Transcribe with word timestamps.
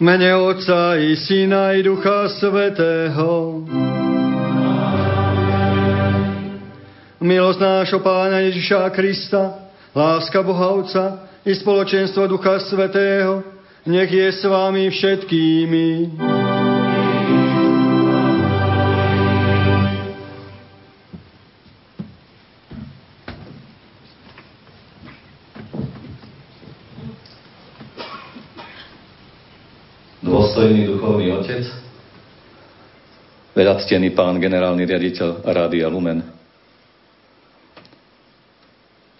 Mene 0.00 0.32
Otca 0.34 0.96
i 0.96 1.12
Syna 1.16 1.76
i 1.76 1.82
Ducha 1.84 2.24
Svetého. 2.40 3.60
Milosť 7.20 7.60
nášho 7.60 8.00
Pána 8.00 8.40
Ježiša 8.48 8.88
Krista, 8.96 9.60
láska 9.92 10.40
Boha 10.40 10.72
Otca 10.72 11.28
i 11.44 11.52
spoločenstvo 11.52 12.32
Ducha 12.32 12.64
Svetého, 12.64 13.44
nech 13.84 14.08
je 14.08 14.24
s 14.32 14.40
vami 14.48 14.88
všetkými. 14.88 16.16
Veľactený 33.60 34.16
pán 34.16 34.40
generálny 34.40 34.88
riaditeľ 34.88 35.44
Rádia 35.44 35.84
Lumen, 35.92 36.24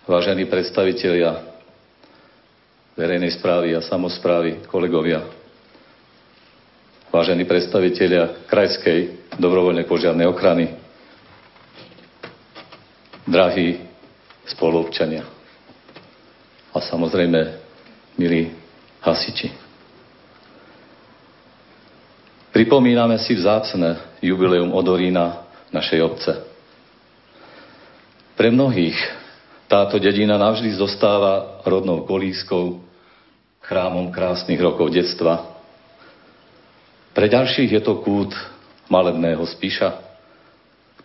vážení 0.08 0.48
predstavitelia 0.48 1.44
verejnej 2.96 3.36
správy 3.36 3.76
a 3.76 3.84
samozprávy, 3.84 4.64
kolegovia, 4.64 5.20
vážení 7.12 7.44
predstavitelia 7.44 8.48
krajskej 8.48 9.28
dobrovoľnej 9.36 9.84
požiarnej 9.84 10.24
ochrany, 10.24 10.72
drahí 13.28 13.76
spoluobčania 14.48 15.28
a 16.72 16.78
samozrejme 16.80 17.40
milí 18.16 18.56
hasiči. 19.04 19.59
Pripomíname 22.50 23.22
si 23.22 23.38
vzácne 23.38 24.18
jubileum 24.18 24.74
Odorína 24.74 25.46
našej 25.70 26.00
obce. 26.02 26.32
Pre 28.34 28.48
mnohých 28.50 28.98
táto 29.70 30.02
dedina 30.02 30.34
navždy 30.34 30.74
zostáva 30.74 31.62
rodnou 31.62 32.02
kolískou, 32.02 32.82
chrámom 33.62 34.10
krásnych 34.10 34.58
rokov 34.58 34.90
detstva. 34.90 35.46
Pre 37.14 37.26
ďalších 37.30 37.70
je 37.70 37.82
to 37.86 38.02
kút 38.02 38.34
malebného 38.90 39.46
spíša, 39.46 39.94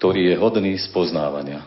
ktorý 0.01 0.33
je 0.33 0.35
hodný 0.41 0.73
spoznávania. 0.81 1.61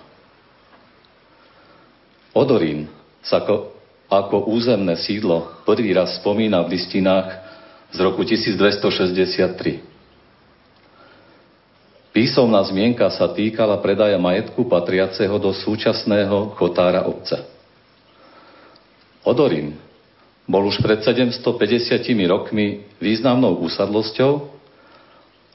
Odorín 2.35 2.91
sa 3.23 3.47
ako, 3.47 3.79
ako 4.11 4.37
územné 4.51 4.99
sídlo 4.99 5.63
prvý 5.63 5.95
raz 5.95 6.19
spomína 6.19 6.67
v 6.67 6.75
listinách 6.75 7.48
z 7.93 7.99
roku 8.01 8.25
1263. 8.25 9.81
Písomná 12.13 12.65
zmienka 12.67 13.07
sa 13.15 13.31
týkala 13.31 13.79
predaja 13.79 14.19
majetku 14.19 14.67
patriaceho 14.67 15.39
do 15.39 15.55
súčasného 15.55 16.57
chotára 16.59 17.07
obce. 17.07 17.39
Odorín 19.23 19.77
bol 20.49 20.65
už 20.67 20.81
pred 20.81 21.05
750 21.05 21.45
rokmi 22.27 22.89
významnou 22.99 23.61
úsadlosťou 23.63 24.33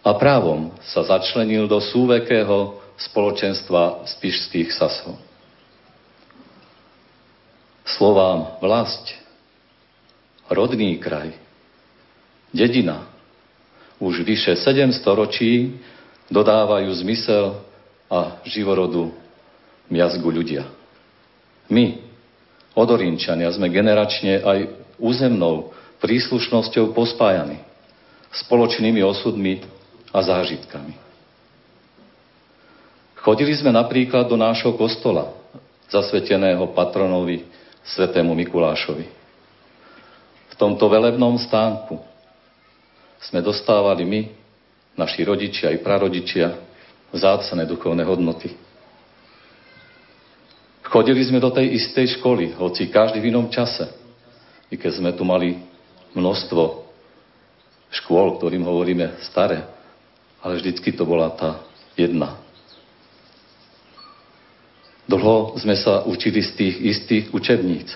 a 0.06 0.12
právom 0.16 0.70
sa 0.86 1.02
začlenil 1.02 1.66
do 1.66 1.82
súvekého 1.82 2.80
spoločenstva 3.02 4.06
spišských 4.06 4.70
sasov. 4.70 5.18
Slovám 7.84 8.62
vlast, 8.64 9.12
rodný 10.48 10.96
kraj, 11.02 11.43
dedina 12.54 13.10
už 13.98 14.22
vyše 14.22 14.54
7 14.56 14.94
storočí 14.94 15.82
dodávajú 16.30 16.94
zmysel 17.04 17.60
a 18.08 18.38
živorodu 18.46 19.12
miazgu 19.90 20.30
ľudia. 20.30 20.70
My, 21.68 22.00
Odorínčania, 22.78 23.50
sme 23.54 23.70
generačne 23.70 24.42
aj 24.42 24.60
územnou 24.98 25.74
príslušnosťou 26.02 26.94
pospájani, 26.94 27.62
spoločnými 28.34 29.02
osudmi 29.06 29.64
a 30.12 30.20
zážitkami. 30.22 30.94
Chodili 33.24 33.56
sme 33.56 33.72
napríklad 33.72 34.28
do 34.28 34.36
nášho 34.36 34.76
kostola, 34.76 35.32
zasveteného 35.88 36.76
patronovi 36.76 37.48
svetému 37.88 38.36
Mikulášovi. 38.36 39.08
V 40.52 40.54
tomto 40.60 40.92
velebnom 40.92 41.40
stánku 41.40 42.13
sme 43.30 43.40
dostávali 43.40 44.04
my, 44.04 44.22
naši 45.00 45.24
rodičia 45.24 45.72
i 45.72 45.80
prarodičia, 45.80 46.54
vzácne 47.14 47.64
duchovné 47.66 48.04
hodnoty. 48.04 48.52
Chodili 50.84 51.26
sme 51.26 51.42
do 51.42 51.50
tej 51.50 51.74
istej 51.74 52.20
školy, 52.20 52.54
hoci 52.54 52.92
každý 52.92 53.18
v 53.18 53.34
inom 53.34 53.50
čase. 53.50 53.90
I 54.70 54.78
keď 54.78 54.92
sme 55.02 55.12
tu 55.18 55.26
mali 55.26 55.58
množstvo 56.14 56.86
škôl, 57.90 58.38
ktorým 58.38 58.66
hovoríme 58.66 59.22
staré, 59.26 59.66
ale 60.42 60.62
vždycky 60.62 60.94
to 60.94 61.06
bola 61.06 61.34
tá 61.34 61.62
jedna. 61.98 62.38
Dlho 65.10 65.58
sme 65.60 65.78
sa 65.78 66.06
učili 66.06 66.42
z 66.42 66.52
tých 66.58 66.76
istých 66.80 67.26
učebníc. 67.34 67.90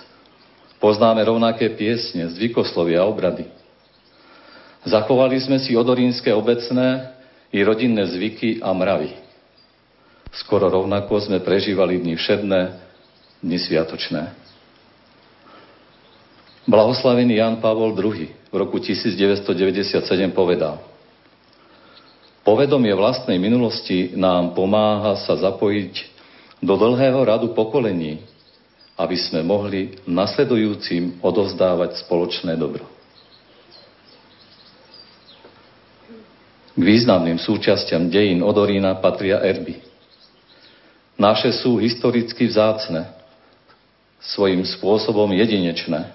Poznáme 0.78 1.22
rovnaké 1.26 1.74
piesne, 1.74 2.30
zvykoslovia 2.30 3.02
a 3.02 3.10
obrady. 3.10 3.50
Zachovali 4.88 5.36
sme 5.44 5.60
si 5.60 5.76
odorínske 5.76 6.32
obecné 6.32 7.12
i 7.52 7.60
rodinné 7.60 8.08
zvyky 8.08 8.64
a 8.64 8.72
mravy. 8.72 9.12
Skoro 10.32 10.72
rovnako 10.72 11.20
sme 11.28 11.44
prežívali 11.44 12.00
dni 12.00 12.16
všedné, 12.16 12.62
dni 13.44 13.58
sviatočné. 13.60 14.32
Blahoslavený 16.68 17.40
Jan 17.40 17.60
Pavol 17.60 17.96
II 17.96 18.28
v 18.32 18.56
roku 18.56 18.80
1997 18.80 20.04
povedal 20.32 20.80
Povedomie 22.48 22.96
vlastnej 22.96 23.40
minulosti 23.40 24.16
nám 24.16 24.56
pomáha 24.56 25.20
sa 25.20 25.36
zapojiť 25.36 25.94
do 26.64 26.80
dlhého 26.80 27.28
radu 27.28 27.52
pokolení, 27.52 28.24
aby 28.96 29.16
sme 29.20 29.44
mohli 29.44 30.00
nasledujúcim 30.08 31.20
odovzdávať 31.20 32.04
spoločné 32.08 32.56
dobro. 32.56 32.97
K 36.78 36.82
významným 36.86 37.42
súčasťam 37.42 38.14
dejín 38.14 38.46
Odorína 38.46 39.02
patria 39.02 39.42
erby. 39.42 39.82
Naše 41.18 41.50
sú 41.50 41.82
historicky 41.82 42.46
vzácne, 42.46 43.10
svojím 44.22 44.62
spôsobom 44.62 45.34
jedinečné. 45.34 46.14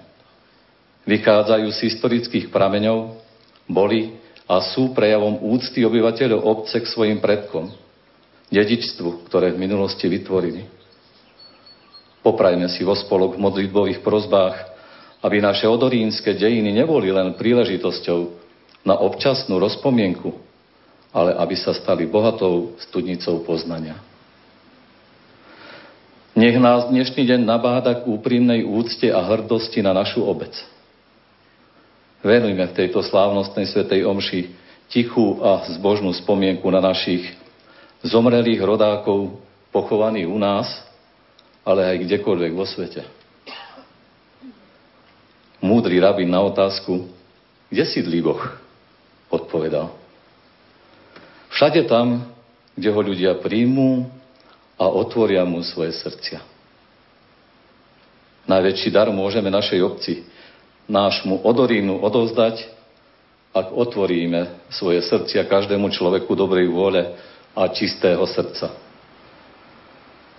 Vychádzajú 1.03 1.67
z 1.67 1.79
historických 1.91 2.47
prameňov, 2.47 3.19
boli 3.67 4.15
a 4.47 4.63
sú 4.63 4.95
prejavom 4.95 5.35
úcty 5.51 5.83
obyvateľov 5.83 6.39
obce 6.39 6.79
k 6.79 6.87
svojim 6.87 7.19
predkom, 7.19 7.67
dedičstvu, 8.47 9.27
ktoré 9.27 9.51
v 9.51 9.59
minulosti 9.67 10.07
vytvorili. 10.07 10.63
Poprajme 12.23 12.71
si 12.71 12.87
vo 12.87 12.95
spolok 12.95 13.35
v 13.35 13.43
modlitbových 13.43 13.99
prozbách, 13.99 14.55
aby 15.19 15.43
naše 15.43 15.67
odorínske 15.67 16.31
dejiny 16.39 16.71
neboli 16.71 17.11
len 17.11 17.35
príležitosťou 17.35 18.19
na 18.87 18.95
občasnú 18.99 19.59
rozpomienku, 19.59 20.42
ale 21.13 21.37
aby 21.37 21.53
sa 21.53 21.77
stali 21.77 22.09
bohatou 22.09 22.73
studnicou 22.81 23.45
poznania. 23.45 24.01
Nech 26.33 26.57
nás 26.57 26.89
dnešný 26.89 27.29
deň 27.29 27.41
nabáda 27.45 28.01
k 28.01 28.09
úprimnej 28.09 28.65
úcte 28.65 29.05
a 29.13 29.21
hrdosti 29.21 29.85
na 29.85 29.93
našu 29.93 30.25
obec. 30.25 30.49
Venujme 32.25 32.65
v 32.65 32.73
tejto 32.73 33.05
slávnostnej 33.05 33.69
svetej 33.69 34.01
omši 34.09 34.49
tichú 34.89 35.45
a 35.45 35.69
zbožnú 35.77 36.09
spomienku 36.09 36.65
na 36.73 36.81
našich 36.81 37.29
zomrelých 38.01 38.65
rodákov 38.65 39.37
pochovaných 39.69 40.25
u 40.25 40.41
nás, 40.41 40.65
ale 41.61 41.85
aj 41.85 42.09
kdekoľvek 42.09 42.51
vo 42.57 42.65
svete. 42.65 43.05
Múdry 45.61 46.01
rabin 46.01 46.33
na 46.33 46.41
otázku, 46.41 47.07
kde 47.69 47.83
sídlí 47.85 48.19
Boh, 48.25 48.41
odpovedal. 49.29 50.02
Všade 51.53 51.85
tam, 51.85 52.33
kde 52.73 52.89
ho 52.89 53.01
ľudia 53.01 53.37
príjmú 53.37 54.09
a 54.75 54.89
otvoria 54.89 55.45
mu 55.45 55.61
svoje 55.61 55.93
srdcia. 55.93 56.41
Najväčší 58.49 58.89
dar 58.91 59.07
môžeme 59.13 59.47
našej 59.53 59.79
obci, 59.85 60.13
nášmu 60.89 61.45
odorínu 61.45 62.01
odovzdať, 62.01 62.67
ak 63.53 63.69
otvoríme 63.69 64.67
svoje 64.73 65.05
srdcia 65.05 65.45
každému 65.45 65.93
človeku 65.93 66.33
dobrej 66.33 66.67
vôle 66.73 67.13
a 67.53 67.69
čistého 67.69 68.25
srdca. 68.25 68.73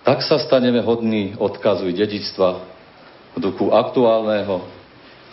Tak 0.03 0.21
sa 0.21 0.37
staneme 0.37 0.83
hodní 0.83 1.33
odkazu 1.39 1.89
dedičstva 1.89 2.49
v 3.33 3.37
duchu 3.39 3.71
aktuálneho 3.71 4.67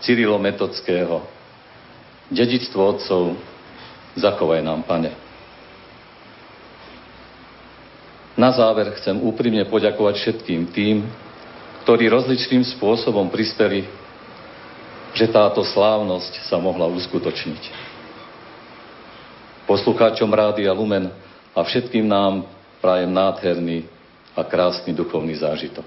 cyrilometodského 0.01 1.43
Dedictvo 2.33 2.97
otcov 2.97 3.37
zachovaj 4.17 4.65
nám, 4.65 4.89
Pane. 4.89 5.32
Na 8.33 8.49
záver 8.49 8.97
chcem 8.97 9.21
úprimne 9.21 9.65
poďakovať 9.69 10.15
všetkým 10.17 10.73
tým, 10.73 11.05
ktorí 11.85 12.09
rozličným 12.09 12.65
spôsobom 12.79 13.29
prispeli, 13.29 13.85
že 15.13 15.29
táto 15.29 15.61
slávnosť 15.61 16.49
sa 16.49 16.57
mohla 16.57 16.89
uskutočniť. 16.89 17.63
Poslucháčom 19.69 20.33
Rádia 20.33 20.73
Lumen 20.73 21.13
a 21.53 21.61
všetkým 21.61 22.09
nám 22.09 22.49
prajem 22.81 23.13
nádherný 23.13 23.85
a 24.33 24.41
krásny 24.41 24.97
duchovný 24.97 25.37
zážitok. 25.37 25.85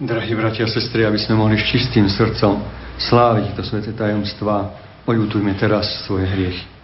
Drahí 0.00 0.32
bratia 0.32 0.64
a 0.64 0.72
sestry, 0.72 1.04
aby 1.04 1.20
sme 1.20 1.36
mohli 1.36 1.60
s 1.60 1.68
čistým 1.68 2.08
srdcom 2.08 2.56
sláviť 2.96 3.52
to 3.52 3.62
sveté 3.66 3.92
tajomstvá, 3.92 4.72
ojutujme 5.04 5.52
teraz 5.60 6.08
svoje 6.08 6.24
hriechy. 6.24 6.79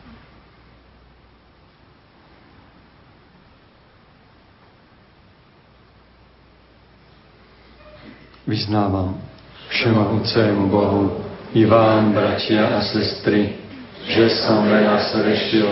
Vyznávam 8.47 9.19
všemohúcemu 9.75 10.71
Bohu 10.71 11.19
i 11.51 11.67
vám, 11.67 12.15
bratia 12.15 12.79
a 12.79 12.81
sestry, 12.95 13.59
že 14.07 14.31
som 14.47 14.71
veľa 14.71 15.03
srešil 15.11 15.67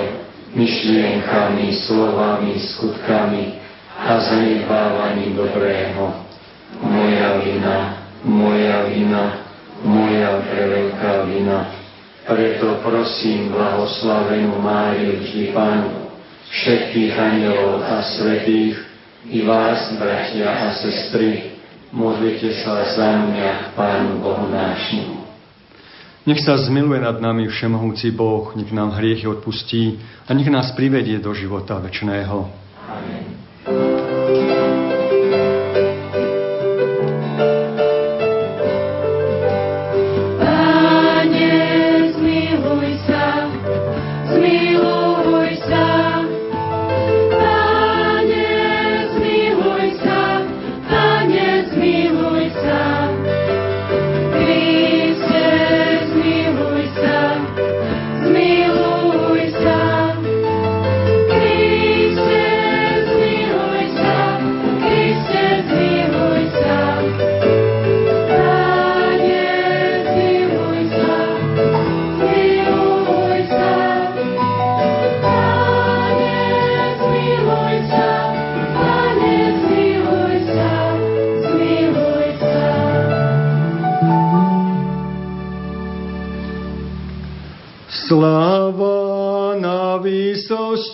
myšlienkami, 0.58 1.70
slovami, 1.86 2.58
skutkami 2.58 3.62
a 3.94 4.18
zanedbávaním 4.18 5.38
dobrého. 5.38 6.18
Moja 6.82 7.38
vina, 7.46 7.78
moja 8.26 8.90
vina, 8.90 9.46
moja 9.86 10.42
preveľká 10.42 11.30
vina. 11.30 11.70
Preto 12.26 12.82
prosím 12.82 13.54
blahoslavenú 13.54 14.58
Máriu 14.58 15.22
vždy 15.22 15.54
Pánu, 15.54 16.10
všetkých 16.50 17.14
anielov 17.14 17.86
a 17.86 18.02
svetých, 18.02 18.82
i 19.30 19.46
vás, 19.46 19.94
bratia 19.94 20.50
a 20.50 20.74
sestry, 20.74 21.53
Modlite 21.94 22.50
sa 22.66 22.82
za 22.90 23.06
mňa, 23.22 23.78
Pánu 23.78 24.18
Bohu 24.18 24.50
nášmu. 24.50 25.22
Nech 26.26 26.42
sa 26.42 26.58
zmiluje 26.58 26.98
nad 26.98 27.22
nami 27.22 27.46
všemohúci 27.46 28.10
Boh, 28.10 28.50
nech 28.58 28.74
nám 28.74 28.98
hriechy 28.98 29.30
odpustí 29.30 30.02
a 30.26 30.34
nech 30.34 30.50
nás 30.50 30.74
privedie 30.74 31.22
do 31.22 31.30
života 31.30 31.78
večného. 31.78 32.50
Amen. 32.90 34.03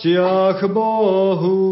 Milostiach 0.03 0.61
Bohu. 0.73 1.70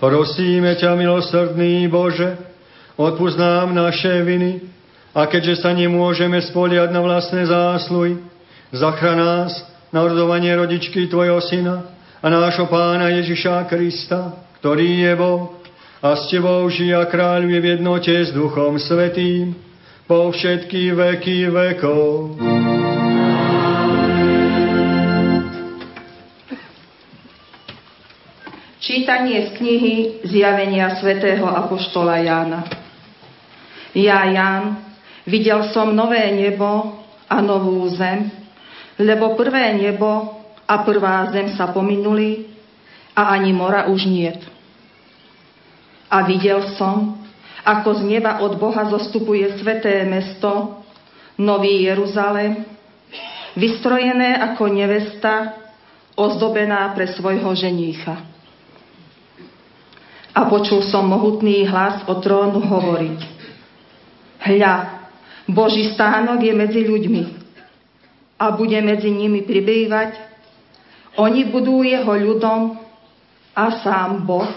Prosíme 0.00 0.74
ťa, 0.74 0.96
milosrdný 0.96 1.86
Bože, 1.92 2.34
odpúsť 2.96 3.36
nám 3.36 3.76
naše 3.76 4.24
viny 4.24 4.64
a 5.12 5.28
keďže 5.28 5.62
sa 5.62 5.76
nemôžeme 5.76 6.40
spoliať 6.40 6.88
na 6.90 7.04
vlastné 7.04 7.46
zásluhy, 7.46 8.18
zachrán 8.72 9.20
nás 9.20 9.52
na 9.92 10.00
ordovanie 10.02 10.50
rodičky 10.56 11.06
Tvojho 11.06 11.38
Syna 11.44 11.84
a 12.22 12.26
nášho 12.26 12.66
Pána 12.66 13.12
Ježiša 13.20 13.68
Krista, 13.68 14.34
ktorý 14.58 15.04
je 15.04 15.12
Boh 15.14 15.60
a 16.00 16.16
s 16.16 16.32
Tebou 16.32 16.64
žije 16.72 16.96
a 16.96 17.04
kráľuje 17.04 17.58
v 17.60 17.68
jednote 17.76 18.14
s 18.16 18.32
Duchom 18.32 18.80
Svetým 18.80 19.52
po 20.08 20.32
všetky 20.32 20.96
veky 20.96 21.52
vekov. 21.52 22.40
Čítanie 28.80 29.52
z 29.52 29.60
knihy 29.60 29.94
Zjavenia 30.24 30.96
svätého 30.96 31.44
Apoštola 31.44 32.16
Jána. 32.24 32.64
Ja, 33.92 34.24
Ján, 34.24 34.80
videl 35.28 35.68
som 35.68 35.92
nové 35.92 36.32
nebo 36.32 36.96
a 37.28 37.44
novú 37.44 37.84
zem, 37.92 38.32
lebo 38.96 39.36
prvé 39.36 39.76
nebo 39.76 40.32
a 40.64 40.80
prvá 40.80 41.28
zem 41.28 41.52
sa 41.52 41.68
pominuli 41.68 42.48
a 43.12 43.36
ani 43.36 43.52
mora 43.52 43.84
už 43.84 44.08
niet. 44.08 44.40
A 46.08 46.24
videl 46.24 46.64
som, 46.80 47.20
ako 47.60 48.00
z 48.00 48.02
neba 48.08 48.40
od 48.40 48.56
Boha 48.56 48.88
zostupuje 48.88 49.60
sveté 49.60 50.08
mesto, 50.08 50.80
Nový 51.36 51.84
Jeruzalém, 51.84 52.64
vystrojené 53.60 54.40
ako 54.40 54.72
nevesta, 54.72 55.52
ozdobená 56.16 56.96
pre 56.96 57.12
svojho 57.12 57.52
ženícha. 57.52 58.29
A 60.30 60.46
počul 60.46 60.86
som 60.86 61.10
mohutný 61.10 61.66
hlas 61.66 62.06
od 62.06 62.22
trónu 62.22 62.62
hovoriť. 62.62 63.20
Hľa, 64.40 64.74
Boží 65.50 65.90
stánok 65.90 66.40
je 66.40 66.54
medzi 66.54 66.80
ľuďmi 66.86 67.22
a 68.40 68.54
bude 68.54 68.78
medzi 68.80 69.10
nimi 69.10 69.42
pribývať. 69.44 70.16
Oni 71.18 71.44
budú 71.50 71.82
jeho 71.84 72.14
ľudom 72.14 72.78
a 73.52 73.64
sám 73.82 74.24
Boh, 74.24 74.48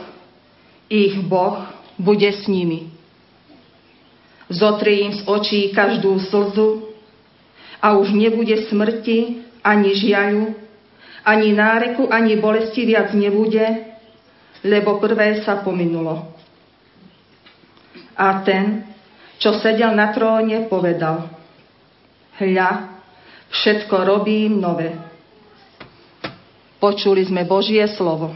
ich 0.87 1.17
Boh, 1.25 1.65
bude 1.97 2.29
s 2.29 2.45
nimi. 2.47 2.93
Zotrie 4.53 5.09
im 5.09 5.13
z 5.17 5.25
očí 5.25 5.73
každú 5.73 6.21
slzu 6.29 6.93
a 7.81 7.97
už 7.97 8.13
nebude 8.13 8.69
smrti, 8.69 9.49
ani 9.65 9.91
žiaľu, 9.97 10.53
ani 11.25 11.49
náreku, 11.55 12.07
ani 12.11 12.37
bolesti 12.37 12.85
viac 12.85 13.11
nebude, 13.17 13.92
lebo 14.63 14.97
prvé 14.97 15.43
sa 15.43 15.59
pominulo. 15.59 16.33
A 18.15 18.41
ten, 18.47 18.87
čo 19.37 19.59
sedel 19.59 19.91
na 19.91 20.15
tróne, 20.15 20.65
povedal, 20.71 21.27
hľa, 22.39 22.71
všetko 23.51 23.95
robím 24.07 24.63
nové. 24.63 24.95
Počuli 26.79 27.23
sme 27.23 27.47
Božie 27.47 27.83
slovo. 27.91 28.35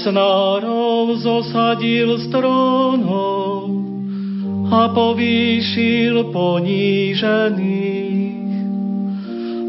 Mocnárov 0.00 1.20
zosadil 1.20 2.16
z 2.18 2.26
trónov 2.32 3.68
a 4.72 4.88
povýšil 4.90 6.34
ponížených. 6.34 8.40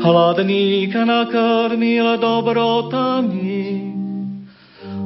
Hladných 0.01 0.89
nakrmil 0.89 2.17
dobrotami, 2.17 3.93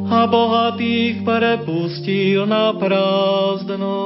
a 0.05 0.29
bohatých 0.29 1.25
prepustil 1.25 2.45
na 2.45 2.77
prázdno. 2.77 3.97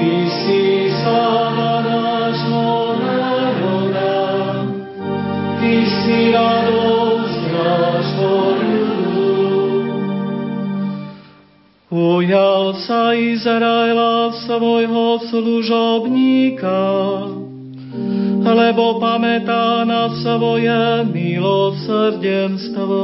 Ty 0.00 0.14
si 0.26 0.88
sláva 1.04 1.84
nášho 1.84 2.64
národa, 2.64 2.89
Ujal 11.90 12.78
sa 12.86 13.10
Izraela 13.12 14.30
svojho 14.46 15.18
služobníka, 15.26 16.80
lebo 18.40 19.02
pamätá 19.02 19.82
na 19.84 20.08
svoje 20.22 21.04
milosrdenstvo 21.10 23.02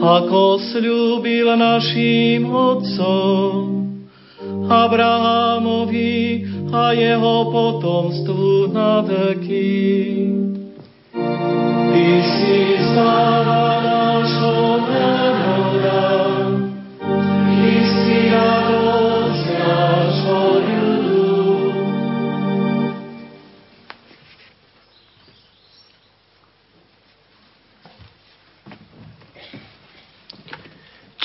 ako 0.00 0.58
slúbil 0.72 1.52
našim 1.60 2.48
otcom, 2.48 3.84
Abrahamovi 4.64 6.48
a 6.72 6.96
jeho 6.96 7.52
potomstvu 7.52 8.72
na 8.72 9.04
veky. 9.04 10.49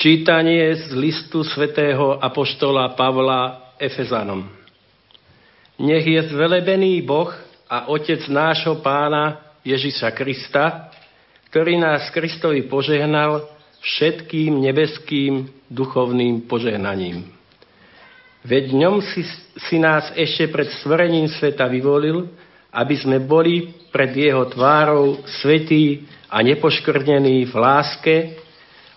Čítanie 0.06 0.70
z 0.78 0.94
listu 0.94 1.42
svätého 1.42 2.14
Apoštola 2.22 2.94
Pavla 2.94 3.74
Efezanom. 3.74 4.46
Nech 5.82 6.06
je 6.06 6.22
zvelebený 6.30 7.02
Boh 7.02 7.34
a 7.66 7.90
Otec 7.90 8.22
nášho 8.30 8.78
pána 8.86 9.45
Ježiša 9.66 10.14
Krista, 10.14 10.94
ktorý 11.50 11.74
nás 11.82 12.06
Kristovi 12.14 12.62
požehnal 12.70 13.50
všetkým 13.82 14.62
nebeským 14.62 15.50
duchovným 15.66 16.46
požehnaním. 16.46 17.26
Veď 18.46 18.78
ňom 18.78 19.02
si, 19.02 19.26
si 19.66 19.76
nás 19.82 20.14
ešte 20.14 20.46
pred 20.46 20.70
stvorením 20.78 21.26
sveta 21.26 21.66
vyvolil, 21.66 22.30
aby 22.70 22.94
sme 22.94 23.18
boli 23.18 23.74
pred 23.90 24.14
jeho 24.14 24.46
tvárou 24.46 25.18
svetí 25.42 26.06
a 26.30 26.38
nepoškrnení 26.46 27.42
v 27.50 27.54
láske, 27.58 28.16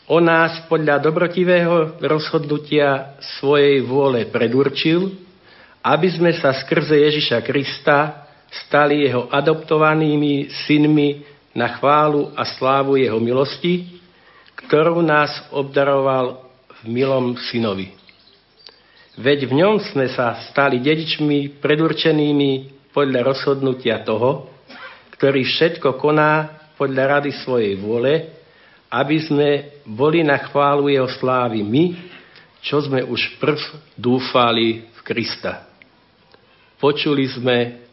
o 0.09 0.21
nás 0.21 0.65
podľa 0.69 1.01
dobrotivého 1.01 2.01
rozhodnutia 2.01 3.17
svojej 3.37 3.81
vôle 3.85 4.29
predurčil, 4.29 5.17
aby 5.81 6.07
sme 6.13 6.33
sa 6.37 6.53
skrze 6.53 6.97
Ježiša 6.97 7.41
Krista 7.45 8.28
stali 8.49 9.05
jeho 9.05 9.29
adoptovanými 9.29 10.49
synmi 10.65 11.21
na 11.53 11.77
chválu 11.77 12.33
a 12.33 12.45
slávu 12.45 12.97
jeho 12.97 13.17
milosti, 13.21 14.01
ktorú 14.65 15.01
nás 15.01 15.31
obdaroval 15.53 16.45
v 16.81 16.81
milom 16.89 17.37
synovi. 17.49 17.93
Veď 19.19 19.51
v 19.51 19.53
ňom 19.59 19.83
sme 19.91 20.07
sa 20.15 20.39
stali 20.47 20.79
dedičmi 20.79 21.59
predurčenými 21.59 22.79
podľa 22.95 23.21
rozhodnutia 23.35 23.99
toho, 24.07 24.47
ktorý 25.19 25.43
všetko 25.43 25.99
koná 25.99 26.63
podľa 26.79 27.19
rady 27.19 27.35
svojej 27.43 27.75
vôle, 27.75 28.31
aby 28.87 29.17
sme 29.19 29.49
boli 29.83 30.23
na 30.23 30.39
chválu 30.39 30.87
jeho 30.87 31.11
slávy 31.19 31.59
my, 31.61 31.83
čo 32.63 32.79
sme 32.79 33.03
už 33.03 33.35
prv 33.37 33.59
dúfali 33.99 34.87
v 34.87 34.99
Krista. 35.03 35.67
Počuli 36.79 37.27
sme 37.27 37.88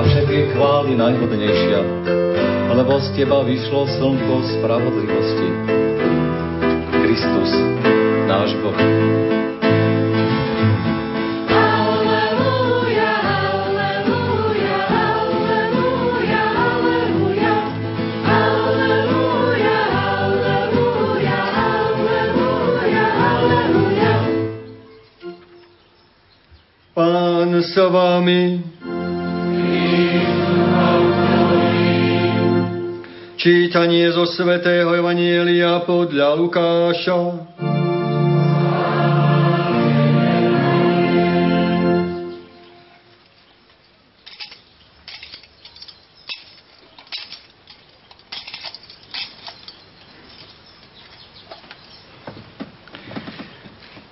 A 0.00 0.04
všetky 0.08 0.56
chvály 0.56 0.96
najhodnejšia, 0.96 1.80
lebo 2.72 2.96
z 3.04 3.20
Teba 3.20 3.44
vyšlo 3.44 3.84
slnko 3.84 4.48
spravodlivosti. 4.48 5.48
Kristus, 7.04 7.52
náš 8.24 8.56
Boh. 8.64 8.80
s 27.60 27.76
vami. 27.76 28.79
Čítanie 33.40 34.04
zo 34.12 34.28
Svetého 34.28 34.92
Evanielia 34.92 35.80
podľa 35.88 36.36
Lukáša. 36.36 37.16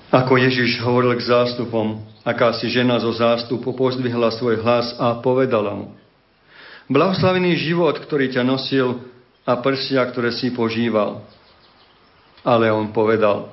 Ako 0.09 0.41
Ježiš 0.41 0.81
hovoril 0.81 1.13
k 1.21 1.29
zástupom, 1.29 2.01
akási 2.25 2.73
žena 2.73 2.97
zo 2.97 3.13
zástupu 3.13 3.77
pozdvihla 3.77 4.33
svoj 4.33 4.65
hlas 4.65 4.97
a 4.97 5.21
povedala 5.21 5.77
mu, 5.77 5.93
Blahoslavený 6.89 7.69
život, 7.69 8.01
ktorý 8.01 8.33
ťa 8.33 8.49
nosil 8.49 9.18
a 9.49 9.57
prsia, 9.65 10.05
ktoré 10.05 10.29
si 10.29 10.53
požíval. 10.53 11.25
Ale 12.45 12.69
on 12.69 12.93
povedal, 12.93 13.49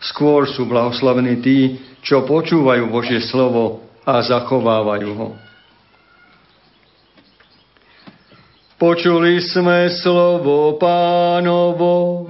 skôr 0.00 0.48
sú 0.48 0.64
blahoslavení 0.64 1.44
tí, 1.44 1.58
čo 2.00 2.24
počúvajú 2.24 2.88
Božie 2.88 3.20
slovo 3.20 3.84
a 4.08 4.24
zachovávajú 4.24 5.10
ho. 5.12 5.28
Počuli 8.80 9.40
sme 9.40 9.92
slovo 9.92 10.76
pánovo. 10.80 12.24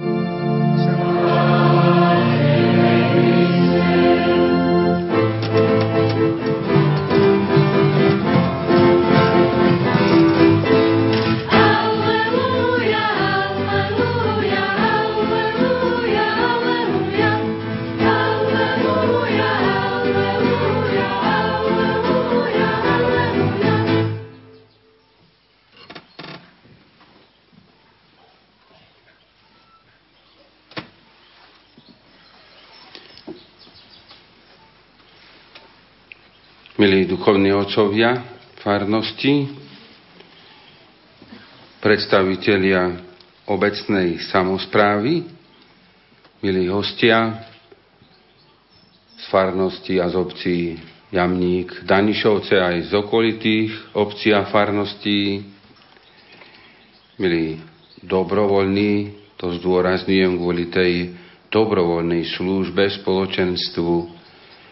Duchovní 37.15 37.55
otcovia, 37.55 38.27
farnosti, 38.59 39.47
predstavitelia 41.79 42.91
obecnej 43.47 44.19
samozprávy, 44.19 45.23
milí 46.43 46.67
hostia 46.67 47.39
z 49.15 49.23
farnosti 49.31 49.95
a 49.95 50.11
z 50.11 50.15
obcí 50.19 50.57
Jamník, 51.15 51.87
Danišovce 51.87 52.59
aj 52.59 52.91
z 52.91 52.91
okolitých 52.99 53.95
obcí 53.95 54.35
a 54.35 54.43
farností, 54.51 55.39
milí 57.15 57.63
dobrovoľní, 58.03 59.15
to 59.39 59.55
zdôrazňujem 59.55 60.35
kvôli 60.35 60.67
tej 60.67 61.15
dobrovoľnej 61.47 62.27
službe 62.35 62.91
spoločenstvu, 62.91 64.14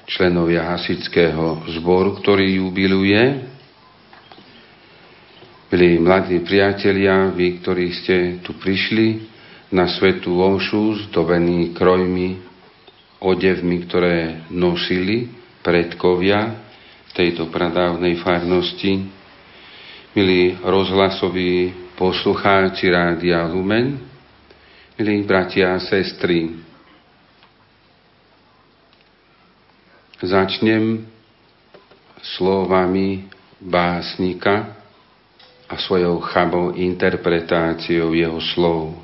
členovia 0.07 0.75
hasičského 0.75 1.67
zboru, 1.79 2.19
ktorý 2.19 2.59
jubiluje. 2.59 3.21
Milí 5.73 5.97
mladí 5.97 6.43
priatelia, 6.45 7.33
vy, 7.33 7.63
ktorí 7.63 7.85
ste 7.97 8.15
tu 8.45 8.53
prišli 8.59 9.25
na 9.73 9.89
svetú 9.89 10.37
omšu 10.37 11.09
zdobení 11.09 11.73
krojmi, 11.73 12.37
odevmi, 13.23 13.77
ktoré 13.89 14.45
nosili 14.53 15.31
predkovia 15.65 16.61
tejto 17.13 17.49
pradávnej 17.49 18.19
farnosti, 18.21 19.05
milí 20.13 20.57
rozhlasoví 20.61 21.73
poslucháči 21.97 22.89
Rádia 22.89 23.45
Lumen, 23.49 23.97
milí 24.97 25.25
bratia 25.25 25.73
a 25.73 25.81
sestry, 25.81 26.72
Začnem 30.23 31.03
slovami 32.23 33.27
básnika 33.59 34.71
a 35.67 35.75
svojou 35.75 36.23
chabou 36.23 36.71
interpretáciou 36.71 38.15
jeho 38.15 38.39
slov. 38.55 38.95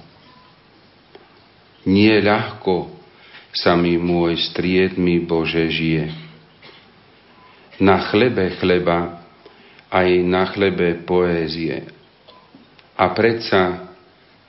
Nie 1.84 2.24
ľahko 2.24 2.88
sa 3.52 3.76
mi 3.76 4.00
môj 4.00 4.40
striedmy 4.48 5.20
Bože 5.28 5.68
žije. 5.68 6.08
Na 7.84 8.00
chlebe 8.08 8.56
chleba 8.56 9.20
aj 9.92 10.24
na 10.24 10.48
chlebe 10.56 11.04
poézie. 11.04 11.84
A 12.96 13.12
predsa, 13.12 13.92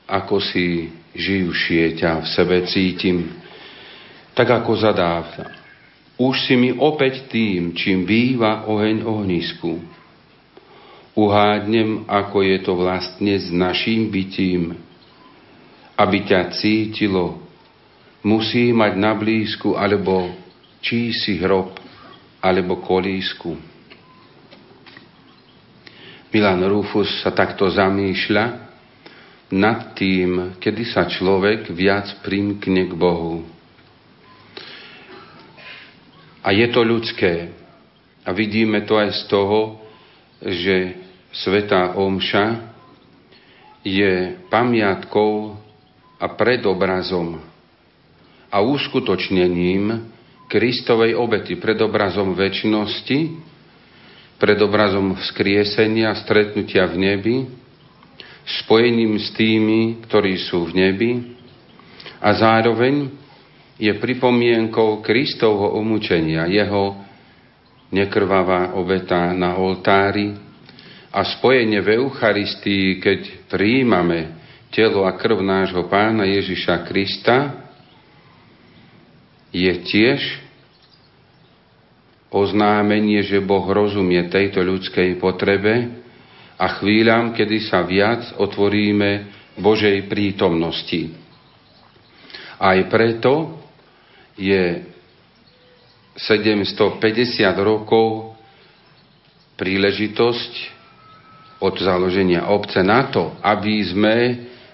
ako 0.06 0.38
si 0.38 0.86
živšie 1.18 1.98
ťa 1.98 2.22
v 2.22 2.26
sebe 2.30 2.62
cítim, 2.70 3.26
tak 4.38 4.54
ako 4.54 4.70
zadávna 4.78 5.59
už 6.20 6.34
si 6.44 6.52
mi 6.52 6.76
opäť 6.76 7.32
tým, 7.32 7.72
čím 7.72 8.04
býva 8.04 8.68
oheň 8.68 9.08
ohnisku. 9.08 9.80
Uhádnem, 11.16 12.04
ako 12.04 12.44
je 12.44 12.58
to 12.60 12.72
vlastne 12.76 13.34
s 13.40 13.48
naším 13.48 14.12
bytím. 14.12 14.76
Aby 15.96 16.28
ťa 16.28 16.52
cítilo, 16.52 17.40
musí 18.20 18.68
mať 18.76 18.92
na 19.00 19.16
blízku 19.16 19.80
alebo 19.80 20.28
čí 20.84 21.08
si 21.16 21.40
hrob, 21.40 21.80
alebo 22.40 22.80
kolísku. 22.80 23.56
Milan 26.32 26.62
Rufus 26.68 27.20
sa 27.20 27.32
takto 27.32 27.68
zamýšľa 27.68 28.44
nad 29.50 29.92
tým, 29.98 30.56
kedy 30.56 30.82
sa 30.88 31.04
človek 31.04 31.68
viac 31.74 32.22
primkne 32.22 32.86
k 32.86 32.92
Bohu. 32.96 33.44
A 36.50 36.58
je 36.58 36.66
to 36.74 36.82
ľudské. 36.82 37.54
A 38.26 38.34
vidíme 38.34 38.82
to 38.82 38.98
aj 38.98 39.14
z 39.14 39.22
toho, 39.30 39.78
že 40.42 40.98
Svetá 41.30 41.94
Omša 41.94 42.74
je 43.86 44.34
pamiatkou 44.50 45.54
a 46.18 46.26
predobrazom 46.34 47.38
a 48.50 48.58
uskutočnením 48.58 50.10
Kristovej 50.50 51.14
obety, 51.14 51.54
predobrazom 51.54 52.34
väčšnosti, 52.34 53.18
predobrazom 54.42 55.22
vzkriesenia, 55.22 56.18
stretnutia 56.18 56.90
v 56.90 56.96
nebi, 56.98 57.36
spojením 58.66 59.22
s 59.22 59.30
tými, 59.38 60.02
ktorí 60.10 60.34
sú 60.50 60.66
v 60.66 60.72
nebi 60.74 61.10
a 62.18 62.34
zároveň 62.34 63.19
je 63.80 63.92
pripomienkou 63.96 65.00
Kristovho 65.00 65.72
umúčenia, 65.80 66.44
jeho 66.44 67.00
nekrvavá 67.88 68.76
obeta 68.76 69.32
na 69.32 69.56
oltári 69.56 70.36
a 71.10 71.24
spojenie 71.24 71.80
v 71.80 72.04
Eucharistii, 72.04 73.00
keď 73.00 73.20
prijímame 73.48 74.36
telo 74.70 75.08
a 75.08 75.16
krv 75.16 75.42
nášho 75.42 75.88
pána 75.88 76.28
Ježiša 76.28 76.86
Krista, 76.86 77.66
je 79.50 79.72
tiež 79.82 80.20
oznámenie, 82.30 83.26
že 83.26 83.42
Boh 83.42 83.66
rozumie 83.66 84.22
tejto 84.30 84.62
ľudskej 84.62 85.18
potrebe 85.18 85.98
a 86.54 86.78
chvíľam, 86.78 87.34
kedy 87.34 87.66
sa 87.66 87.82
viac 87.82 88.38
otvoríme 88.38 89.26
Božej 89.58 90.06
prítomnosti. 90.06 91.10
Aj 92.62 92.78
preto 92.86 93.59
je 94.40 94.64
750 96.16 96.96
rokov 97.60 98.32
príležitosť 99.60 100.52
od 101.60 101.76
založenia 101.76 102.48
obce 102.48 102.80
na 102.80 103.12
to, 103.12 103.36
aby 103.44 103.84
sme 103.84 104.16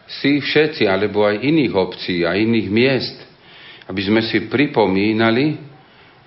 si 0.06 0.38
všetci, 0.38 0.86
alebo 0.86 1.26
aj 1.26 1.42
iných 1.42 1.74
obcí 1.74 2.22
a 2.22 2.38
iných 2.38 2.68
miest, 2.70 3.18
aby 3.90 4.00
sme 4.06 4.22
si 4.22 4.46
pripomínali 4.46 5.58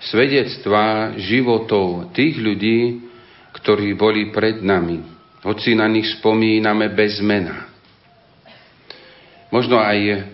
svedectvá 0.00 1.16
životov 1.16 2.12
tých 2.12 2.36
ľudí, 2.36 3.08
ktorí 3.56 3.96
boli 3.96 4.28
pred 4.28 4.60
nami. 4.60 5.00
Hoci 5.40 5.72
na 5.72 5.88
nich 5.88 6.08
spomíname 6.20 6.92
bez 6.92 7.24
mena. 7.24 7.72
Možno 9.48 9.80
aj 9.80 10.28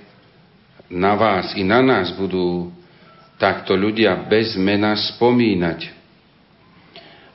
na 0.90 1.14
vás 1.14 1.54
i 1.54 1.62
na 1.62 1.82
nás 1.82 2.10
budú 2.14 2.70
takto 3.36 3.76
ľudia 3.76 4.26
bez 4.28 4.56
mena 4.56 4.96
spomínať. 4.96 5.92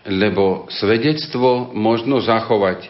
Lebo 0.09 0.65
svedectvo 0.73 1.69
možno 1.77 2.17
zachovať 2.21 2.89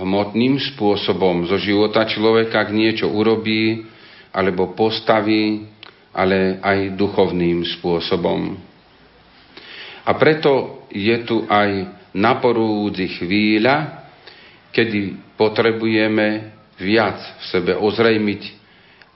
hmotným 0.00 0.56
spôsobom 0.72 1.44
zo 1.48 1.56
života 1.60 2.04
človeka, 2.08 2.64
ak 2.64 2.70
niečo 2.72 3.12
urobí 3.12 3.84
alebo 4.32 4.72
postaví, 4.72 5.68
ale 6.16 6.60
aj 6.64 6.96
duchovným 6.96 7.60
spôsobom. 7.76 8.56
A 10.06 10.10
preto 10.16 10.84
je 10.88 11.16
tu 11.28 11.44
aj 11.44 11.92
naporúdzi 12.16 13.20
chvíľa, 13.20 14.08
kedy 14.72 15.36
potrebujeme 15.36 16.56
viac 16.80 17.20
v 17.20 17.42
sebe 17.52 17.72
ozrejmiť 17.76 18.42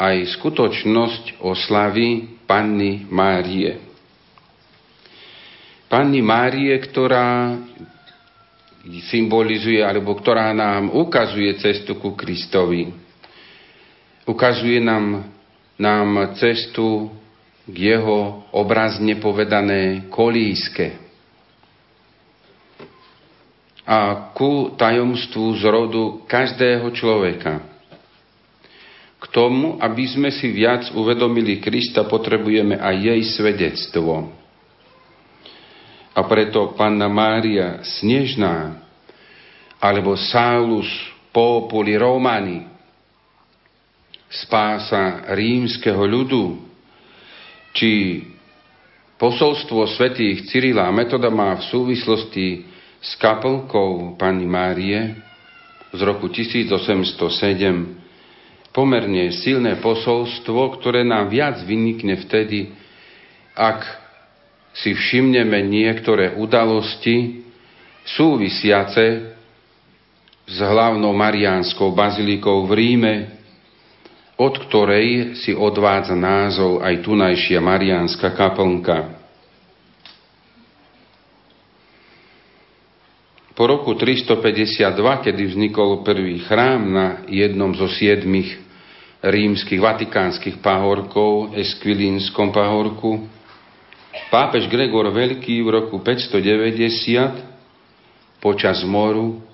aj 0.00 0.16
skutočnosť 0.40 1.44
oslavy 1.44 2.40
Panny 2.48 3.04
Márie. 3.12 3.76
Panny 5.92 6.24
Márie, 6.24 6.72
ktorá 6.80 7.60
symbolizuje, 9.12 9.84
alebo 9.84 10.16
ktorá 10.16 10.56
nám 10.56 10.88
ukazuje 10.96 11.52
cestu 11.60 12.00
ku 12.00 12.16
Kristovi. 12.16 12.88
Ukazuje 14.24 14.80
nám, 14.80 15.28
nám 15.76 16.32
cestu 16.40 17.12
k 17.68 17.76
jeho 17.92 18.48
obrazne 18.56 19.20
povedané 19.20 20.08
kolíske 20.08 20.96
a 23.90 24.30
ku 24.38 24.78
tajomstvu 24.78 25.58
zrodu 25.58 26.22
každého 26.30 26.94
človeka. 26.94 27.69
K 29.20 29.24
tomu, 29.28 29.76
aby 29.76 30.08
sme 30.08 30.32
si 30.32 30.48
viac 30.48 30.88
uvedomili 30.96 31.60
Krista, 31.60 32.08
potrebujeme 32.08 32.80
aj 32.80 32.94
jej 32.96 33.20
svedectvo. 33.36 34.32
A 36.16 36.20
preto 36.24 36.72
Panna 36.72 37.06
Mária 37.06 37.84
Snežná 37.84 38.80
alebo 39.76 40.16
Saulus 40.16 40.88
Populi 41.30 41.94
Romani, 42.00 42.66
spása 44.30 45.30
rímskeho 45.34 46.02
ľudu, 46.06 46.58
či 47.74 48.24
posolstvo 49.20 49.84
svätých 49.90 50.48
Cyrila 50.48 50.88
a 50.88 50.94
Metoda 50.94 51.28
má 51.28 51.54
v 51.58 51.66
súvislosti 51.68 52.66
s 53.00 53.14
kapelkou 53.20 54.16
Panny 54.16 54.48
Márie 54.48 55.18
z 55.92 56.00
roku 56.02 56.32
1807 56.32 57.99
pomerne 58.70 59.34
silné 59.34 59.78
posolstvo, 59.82 60.78
ktoré 60.78 61.02
nám 61.02 61.30
viac 61.30 61.62
vynikne 61.66 62.18
vtedy, 62.22 62.70
ak 63.54 63.82
si 64.70 64.94
všimneme 64.94 65.58
niektoré 65.66 66.38
udalosti 66.38 67.42
súvisiace 68.06 69.34
s 70.46 70.56
hlavnou 70.58 71.10
Mariánskou 71.14 71.90
bazilikou 71.94 72.66
v 72.66 72.72
Ríme, 72.74 73.14
od 74.40 74.56
ktorej 74.66 75.36
si 75.36 75.52
odvádza 75.52 76.16
názov 76.16 76.80
aj 76.80 77.04
tunajšia 77.04 77.60
Mariánska 77.60 78.32
kaplnka. 78.32 79.19
Po 83.60 83.68
roku 83.68 83.92
352, 83.92 85.20
kedy 85.20 85.52
vznikol 85.52 86.00
prvý 86.00 86.40
chrám 86.48 86.80
na 86.80 87.06
jednom 87.28 87.76
zo 87.76 87.92
siedmých 87.92 88.56
rímskych 89.20 89.76
vatikánskych 89.76 90.64
pahorkov, 90.64 91.52
Esquilínskom 91.52 92.56
pahorku, 92.56 93.28
pápež 94.32 94.64
Gregor 94.64 95.12
Veľký 95.12 95.60
v 95.60 95.76
roku 95.76 96.00
590 96.00 98.40
počas 98.40 98.80
moru 98.80 99.44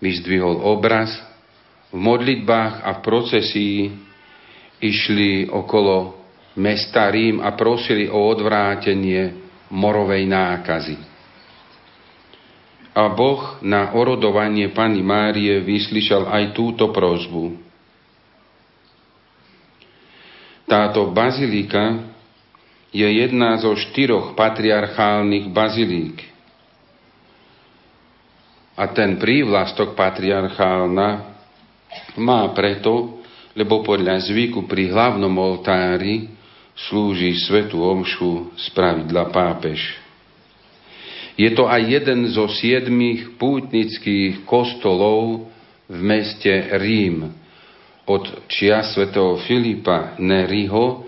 vyzdvihol 0.00 0.64
obraz, 0.64 1.12
v 1.92 2.00
modlitbách 2.00 2.80
a 2.80 2.96
v 2.96 3.00
procesii 3.04 3.92
išli 4.80 5.52
okolo 5.52 6.16
mesta 6.56 7.12
Rím 7.12 7.44
a 7.44 7.52
prosili 7.52 8.08
o 8.08 8.24
odvrátenie 8.24 9.36
morovej 9.68 10.24
nákazy 10.24 11.15
a 12.96 13.12
Boh 13.12 13.60
na 13.60 13.92
orodovanie 13.92 14.72
Pany 14.72 15.04
Márie 15.04 15.60
vyslyšal 15.60 16.32
aj 16.32 16.56
túto 16.56 16.88
prozbu. 16.88 17.52
Táto 20.64 21.12
bazilika 21.12 22.08
je 22.96 23.04
jedna 23.04 23.60
zo 23.60 23.76
štyroch 23.76 24.32
patriarchálnych 24.32 25.52
bazilík. 25.52 26.24
A 28.80 28.88
ten 28.96 29.20
prívlastok 29.20 29.92
patriarchálna 29.92 31.36
má 32.16 32.42
preto, 32.56 33.20
lebo 33.52 33.84
podľa 33.84 34.24
zvyku 34.24 34.64
pri 34.64 34.88
hlavnom 34.88 35.32
oltári 35.36 36.32
slúži 36.88 37.36
svetu 37.44 37.80
omšu 37.80 38.56
z 38.56 38.72
pravidla 38.72 39.28
pápež. 39.28 40.05
Je 41.36 41.52
to 41.52 41.68
aj 41.68 41.82
jeden 41.84 42.32
zo 42.32 42.48
siedmých 42.48 43.36
pútnických 43.36 44.48
kostolov 44.48 45.52
v 45.84 45.98
meste 46.00 46.48
Rím. 46.80 47.28
Od 48.08 48.48
čia 48.48 48.80
svätého 48.80 49.36
Filipa 49.44 50.16
Neriho 50.16 51.04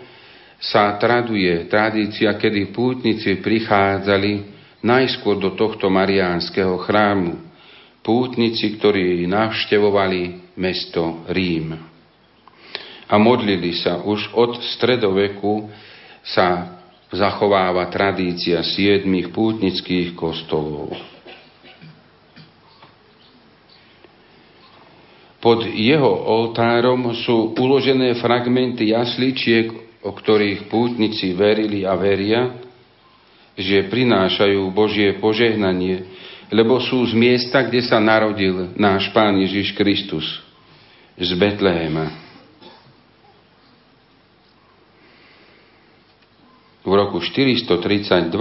sa 0.60 1.00
traduje 1.00 1.64
tradícia, 1.72 2.34
kedy 2.36 2.74
pútnici 2.76 3.40
prichádzali 3.40 4.58
najskôr 4.84 5.40
do 5.40 5.56
tohto 5.56 5.88
mariánskeho 5.88 6.76
chrámu. 6.84 7.48
Pútnici, 8.04 8.76
ktorí 8.76 9.24
navštevovali 9.24 10.52
mesto 10.60 11.24
Rím. 11.32 11.72
A 13.08 13.14
modlili 13.16 13.72
sa 13.80 14.04
už 14.04 14.36
od 14.36 14.60
stredoveku 14.76 15.72
sa 16.20 16.77
zachováva 17.12 17.88
tradícia 17.88 18.60
siedmých 18.60 19.32
pútnických 19.32 20.12
kostolov. 20.12 20.92
Pod 25.38 25.64
jeho 25.70 26.12
oltárom 26.28 27.14
sú 27.14 27.54
uložené 27.54 28.18
fragmenty 28.18 28.90
jasličiek, 28.90 29.70
o 30.02 30.10
ktorých 30.10 30.66
pútnici 30.66 31.30
verili 31.32 31.86
a 31.86 31.94
veria, 31.94 32.58
že 33.54 33.86
prinášajú 33.86 34.66
Božie 34.70 35.14
požehnanie, 35.18 36.06
lebo 36.50 36.82
sú 36.82 37.06
z 37.06 37.14
miesta, 37.14 37.62
kde 37.62 37.82
sa 37.86 38.02
narodil 38.02 38.74
náš 38.74 39.10
Pán 39.14 39.38
Ježiš 39.38 39.74
Kristus, 39.74 40.26
z 41.18 41.30
Betlehema. 41.38 42.27
V 46.88 46.92
roku 46.96 47.20
432 47.20 48.32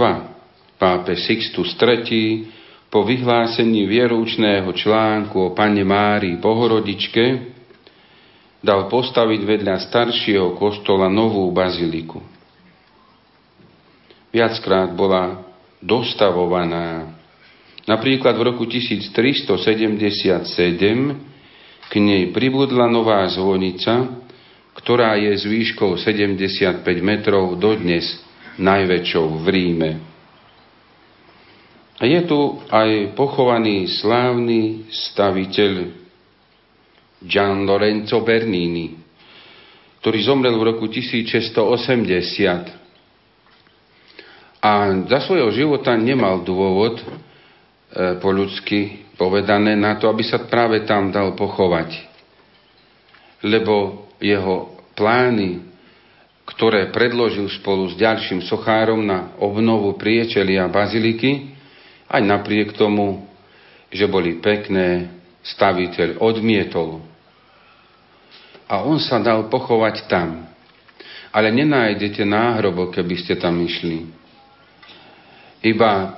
pápe 0.80 1.20
Sixtus 1.20 1.76
III 1.76 2.48
po 2.88 3.04
vyhlásení 3.04 3.84
vierúčného 3.84 4.72
článku 4.72 5.36
o 5.36 5.52
Pane 5.52 5.84
Márii 5.84 6.40
Bohorodičke 6.40 7.44
dal 8.64 8.88
postaviť 8.88 9.40
vedľa 9.44 9.76
staršieho 9.84 10.56
kostola 10.56 11.12
novú 11.12 11.44
baziliku. 11.52 12.24
Viackrát 14.32 14.96
bola 14.96 15.44
dostavovaná. 15.84 17.04
Napríklad 17.84 18.32
v 18.32 18.48
roku 18.48 18.64
1377 18.64 19.44
k 21.84 21.92
nej 22.00 22.32
pribudla 22.32 22.88
nová 22.88 23.28
zvonica, 23.28 24.08
ktorá 24.72 25.20
je 25.20 25.36
s 25.36 25.44
výškou 25.44 26.00
75 26.00 26.80
metrov 27.04 27.60
dodnes 27.60 28.27
najväčšou 28.58 29.24
v 29.42 29.46
Ríme. 29.48 29.90
A 31.98 32.06
je 32.06 32.20
tu 32.30 32.62
aj 32.70 33.14
pochovaný 33.18 33.90
slávny 33.90 34.86
staviteľ 34.90 35.90
Gian 37.26 37.66
Lorenzo 37.66 38.22
Bernini, 38.22 38.94
ktorý 39.98 40.18
zomrel 40.22 40.54
v 40.54 40.74
roku 40.74 40.86
1680 40.86 42.78
a 44.58 44.90
za 45.06 45.18
svojho 45.22 45.54
života 45.54 45.94
nemal 45.94 46.42
dôvod 46.42 46.98
e, 46.98 47.04
po 48.18 48.34
ľudsky 48.34 49.06
povedané 49.14 49.78
na 49.78 49.94
to, 49.98 50.10
aby 50.10 50.26
sa 50.26 50.42
práve 50.50 50.82
tam 50.82 51.14
dal 51.14 51.38
pochovať. 51.38 51.94
Lebo 53.46 54.06
jeho 54.18 54.74
plány 54.98 55.62
ktoré 56.48 56.88
predložil 56.88 57.44
spolu 57.60 57.92
s 57.92 57.94
ďalším 58.00 58.40
sochárom 58.48 59.04
na 59.04 59.36
obnovu 59.36 59.92
priečelia 60.00 60.64
baziliky, 60.72 61.52
aj 62.08 62.22
napriek 62.24 62.72
tomu, 62.72 63.28
že 63.92 64.08
boli 64.08 64.40
pekné, 64.40 65.12
staviteľ 65.44 66.20
odmietol. 66.24 67.04
A 68.68 68.84
on 68.84 68.96
sa 69.00 69.20
dal 69.20 69.48
pochovať 69.48 70.08
tam. 70.08 70.48
Ale 71.28 71.52
nenájdete 71.52 72.24
náhrobo, 72.24 72.88
keby 72.88 73.14
ste 73.20 73.36
tam 73.36 73.60
išli. 73.60 74.08
Iba 75.60 76.16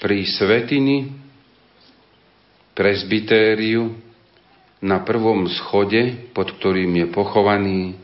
pri 0.00 0.28
svetini, 0.28 1.08
presbytériu, 2.76 4.04
na 4.84 5.00
prvom 5.00 5.48
schode, 5.48 6.28
pod 6.36 6.52
ktorým 6.60 6.92
je 6.92 7.06
pochovaný, 7.08 8.03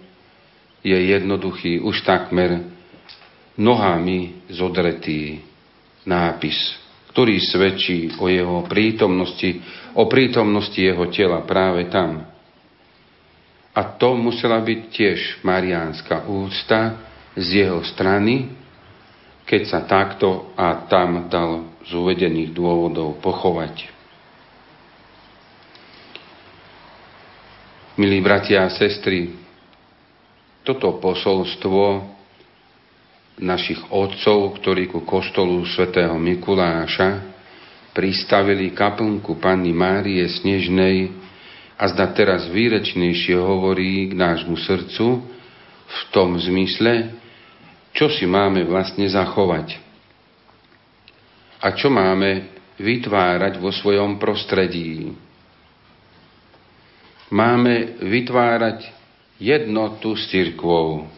je 0.80 0.96
jednoduchý, 0.96 1.80
už 1.80 2.02
takmer 2.02 2.64
nohami 3.60 4.48
zodretý 4.48 5.44
nápis, 6.08 6.56
ktorý 7.12 7.36
svedčí 7.40 8.16
o 8.16 8.30
jeho 8.30 8.64
prítomnosti, 8.64 9.60
o 9.92 10.08
prítomnosti 10.08 10.80
jeho 10.80 11.06
tela 11.12 11.44
práve 11.44 11.90
tam. 11.92 12.24
A 13.70 13.80
to 13.96 14.16
musela 14.18 14.58
byť 14.58 14.80
tiež 14.90 15.18
mariánska 15.46 16.26
úcta 16.26 16.98
z 17.36 17.66
jeho 17.66 17.84
strany, 17.86 18.50
keď 19.46 19.62
sa 19.66 19.80
takto 19.86 20.54
a 20.54 20.86
tam 20.90 21.26
dal 21.30 21.70
z 21.86 21.90
uvedených 21.94 22.54
dôvodov 22.54 23.18
pochovať. 23.18 23.90
Milí 27.98 28.22
bratia 28.22 28.64
a 28.64 28.72
sestry, 28.72 29.39
toto 30.64 31.00
posolstvo 31.00 32.04
našich 33.40 33.80
otcov, 33.88 34.60
ktorí 34.60 34.92
ku 34.92 35.02
kostolu 35.08 35.64
svätého 35.64 36.12
Mikuláša 36.20 37.24
pristavili 37.96 38.70
kaplnku 38.76 39.40
Panny 39.40 39.72
Márie 39.72 40.28
Snežnej 40.28 41.10
a 41.80 41.88
zda 41.88 42.12
teraz 42.12 42.46
výrečnejšie 42.52 43.40
hovorí 43.40 44.12
k 44.12 44.14
nášmu 44.14 44.54
srdcu 44.60 45.06
v 45.90 46.00
tom 46.12 46.36
zmysle, 46.36 47.16
čo 47.96 48.12
si 48.12 48.28
máme 48.28 48.62
vlastne 48.68 49.08
zachovať 49.08 49.80
a 51.60 51.72
čo 51.76 51.88
máme 51.88 52.60
vytvárať 52.80 53.60
vo 53.60 53.72
svojom 53.72 54.16
prostredí. 54.16 55.12
Máme 57.32 58.00
vytvárať 58.00 58.99
jednotu 59.40 60.12
s 60.14 60.28
cirkvou. 60.28 61.08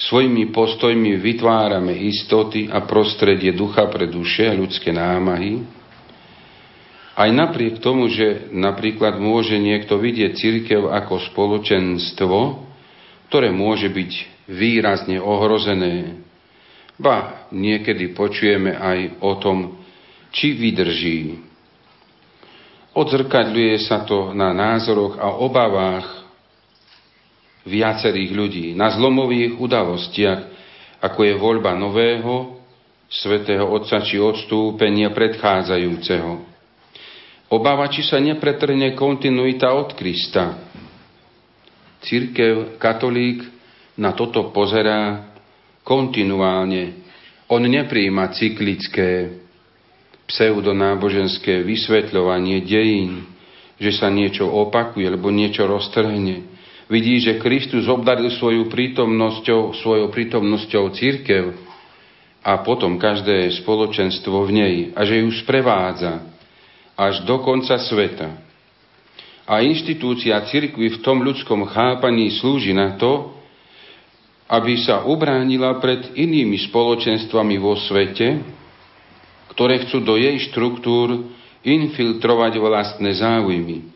Svojimi 0.00 0.50
postojmi 0.50 1.20
vytvárame 1.20 1.94
istoty 2.08 2.66
a 2.66 2.82
prostredie 2.82 3.54
ducha 3.54 3.86
pre 3.86 4.10
duše 4.10 4.50
a 4.50 4.56
ľudské 4.56 4.90
námahy. 4.90 5.62
Aj 7.12 7.28
napriek 7.28 7.78
tomu, 7.78 8.08
že 8.08 8.48
napríklad 8.50 9.20
môže 9.20 9.54
niekto 9.60 10.00
vidieť 10.00 10.32
církev 10.32 10.88
ako 10.90 11.28
spoločenstvo, 11.30 12.38
ktoré 13.28 13.52
môže 13.52 13.92
byť 13.92 14.12
výrazne 14.48 15.20
ohrozené. 15.20 16.24
Ba, 16.96 17.46
niekedy 17.52 18.16
počujeme 18.16 18.74
aj 18.74 18.98
o 19.20 19.36
tom, 19.38 19.58
či 20.32 20.56
vydrží. 20.56 21.36
Odzrkadľuje 22.96 23.76
sa 23.86 24.04
to 24.08 24.32
na 24.32 24.52
názoroch 24.56 25.20
a 25.20 25.36
obavách 25.36 26.21
viacerých 27.62 28.30
ľudí 28.34 28.66
na 28.74 28.90
zlomových 28.90 29.58
udalostiach, 29.58 30.40
ako 31.02 31.20
je 31.22 31.34
voľba 31.38 31.74
nového, 31.78 32.58
svetého 33.12 33.68
Otca 33.68 34.00
či 34.02 34.18
odstúpenie 34.18 35.10
predchádzajúceho. 35.12 36.48
Obáva, 37.52 37.92
či 37.92 38.00
sa 38.00 38.16
nepretrne 38.16 38.96
kontinuita 38.96 39.76
od 39.76 39.92
Krista. 39.92 40.56
Církev, 42.00 42.80
katolík 42.80 43.44
na 44.00 44.16
toto 44.16 44.48
pozerá 44.50 45.28
kontinuálne. 45.84 47.04
On 47.52 47.60
nepríjima 47.60 48.32
cyklické, 48.32 49.36
pseudonáboženské 50.24 51.60
vysvetľovanie 51.60 52.64
dejín, 52.64 53.28
že 53.76 53.92
sa 53.92 54.08
niečo 54.08 54.48
opakuje, 54.48 55.04
alebo 55.04 55.28
niečo 55.28 55.68
roztrhne 55.68 56.51
vidí, 56.92 57.24
že 57.24 57.40
Kristus 57.40 57.88
obdaril 57.88 58.28
svoju 58.36 58.68
prítomnosťou, 58.68 59.80
svojou 59.80 60.12
prítomnosťou 60.12 60.92
církev 60.92 61.56
a 62.44 62.60
potom 62.60 63.00
každé 63.00 63.48
spoločenstvo 63.64 64.44
v 64.44 64.50
nej 64.52 64.74
a 64.92 65.00
že 65.08 65.24
ju 65.24 65.32
sprevádza 65.40 66.20
až 66.92 67.24
do 67.24 67.40
konca 67.40 67.80
sveta. 67.80 68.36
A 69.48 69.64
inštitúcia 69.64 70.36
cirkvy 70.44 71.00
v 71.00 71.02
tom 71.02 71.24
ľudskom 71.24 71.64
chápaní 71.72 72.28
slúži 72.36 72.76
na 72.76 73.00
to, 73.00 73.32
aby 74.52 74.76
sa 74.84 75.08
ubránila 75.08 75.80
pred 75.80 76.12
inými 76.12 76.60
spoločenstvami 76.68 77.56
vo 77.56 77.72
svete, 77.72 78.44
ktoré 79.56 79.88
chcú 79.88 80.04
do 80.04 80.20
jej 80.20 80.36
štruktúr 80.52 81.32
infiltrovať 81.64 82.60
vlastné 82.60 83.10
záujmy. 83.16 83.91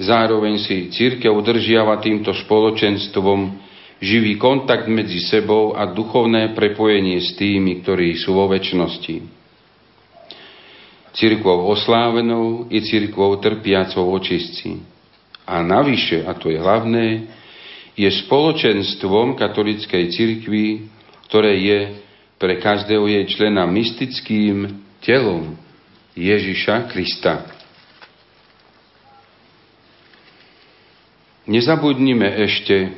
Zároveň 0.00 0.64
si 0.64 0.88
církev 0.88 1.28
udržiava 1.28 2.00
týmto 2.00 2.32
spoločenstvom 2.32 3.52
živý 4.00 4.40
kontakt 4.40 4.88
medzi 4.88 5.20
sebou 5.28 5.76
a 5.76 5.84
duchovné 5.92 6.56
prepojenie 6.56 7.20
s 7.20 7.36
tými, 7.36 7.84
ktorí 7.84 8.16
sú 8.16 8.32
vo 8.32 8.48
väčšnosti. 8.48 9.20
Církvou 11.12 11.68
oslávenou 11.68 12.72
i 12.72 12.80
církvou 12.80 13.36
trpiacou 13.44 14.08
očistci. 14.16 14.80
A 15.44 15.60
navyše, 15.60 16.24
a 16.24 16.32
to 16.32 16.48
je 16.48 16.56
hlavné, 16.56 17.28
je 17.92 18.08
spoločenstvom 18.24 19.36
katolickej 19.36 20.16
cirkvi, 20.16 20.88
ktoré 21.28 21.60
je 21.60 21.80
pre 22.40 22.56
každého 22.56 23.04
jej 23.04 23.24
člena 23.28 23.68
mystickým 23.68 24.80
telom 25.04 25.60
Ježiša 26.16 26.88
Krista. 26.88 27.59
Nezabudnime 31.50 32.30
ešte 32.46 32.94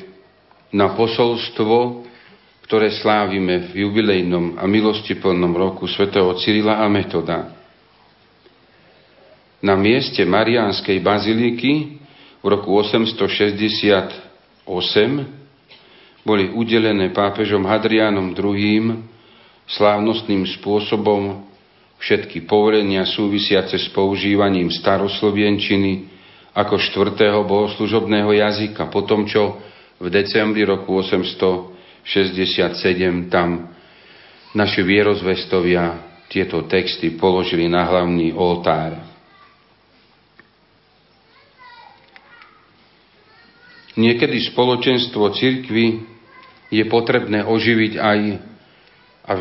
na 0.77 0.93
posolstvo, 0.93 2.05
ktoré 2.69 2.93
slávime 3.01 3.73
v 3.73 3.89
jubilejnom 3.89 4.61
a 4.61 4.69
milostiplnom 4.69 5.57
roku 5.57 5.89
svätého 5.89 6.37
Cyrila 6.37 6.85
a 6.85 6.87
Metoda. 6.93 7.49
na 9.65 9.73
mieste 9.79 10.21
Mariánskej 10.29 11.01
baziliky 11.01 11.97
v 12.43 12.47
roku 12.51 12.77
868 12.77 14.69
boli 16.29 16.53
udelené 16.53 17.09
pápežom 17.09 17.65
Hadrianom 17.65 18.37
II. 18.37 19.01
slávnostným 19.65 20.45
spôsobom 20.61 21.41
všetky 22.05 22.45
povolenia 22.45 23.09
súvisiace 23.09 23.81
s 23.81 23.89
používaním 23.97 24.69
staroslovienčiny 24.69 26.12
ako 26.53 26.77
štvrtého 26.77 27.49
bohoslužobného 27.49 28.37
jazyka, 28.37 28.93
po 28.93 29.09
tom, 29.09 29.25
čo 29.25 29.57
v 29.97 30.13
decembri 30.13 30.69
roku 30.69 31.01
867 31.01 33.33
tam 33.33 33.73
naši 34.53 34.85
vierozvestovia 34.85 36.13
tieto 36.29 36.69
texty 36.69 37.17
položili 37.17 37.69
na 37.69 37.85
hlavný 37.89 38.37
oltár. 38.37 39.01
Niekedy 43.93 44.41
spoločenstvo 44.53 45.37
cirkvy 45.37 46.01
je 46.73 46.85
potrebné 46.89 47.45
oživiť 47.45 48.01
aj 48.01 48.19
a, 49.29 49.33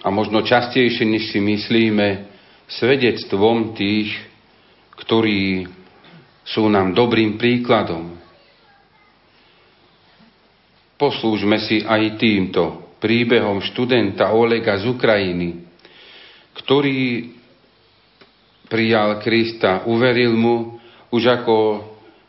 a 0.00 0.08
možno 0.08 0.40
častejšie, 0.40 1.04
než 1.04 1.28
si 1.28 1.44
myslíme, 1.44 2.32
svedectvom 2.64 3.76
tých, 3.76 4.16
ktorí 5.00 5.66
sú 6.44 6.68
nám 6.68 6.92
dobrým 6.92 7.40
príkladom. 7.40 8.14
Poslúžme 10.94 11.58
si 11.64 11.82
aj 11.82 12.20
týmto 12.20 12.94
príbehom 13.02 13.60
študenta 13.64 14.30
Olega 14.32 14.78
z 14.78 14.88
Ukrajiny, 14.88 15.60
ktorý 16.54 17.32
prijal 18.70 19.20
Krista, 19.20 19.84
uveril 19.84 20.32
mu 20.32 20.78
už 21.10 21.42
ako 21.42 21.56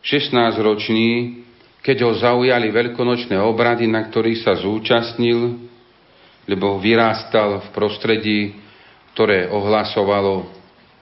16-ročný, 0.02 1.42
keď 1.86 1.98
ho 2.02 2.12
zaujali 2.18 2.74
veľkonočné 2.74 3.38
obrady, 3.38 3.86
na 3.86 4.02
ktorých 4.10 4.42
sa 4.42 4.58
zúčastnil, 4.58 5.70
lebo 6.50 6.82
vyrástal 6.82 7.62
v 7.62 7.68
prostredí, 7.72 8.58
ktoré 9.14 9.50
ohlasovalo 9.54 10.50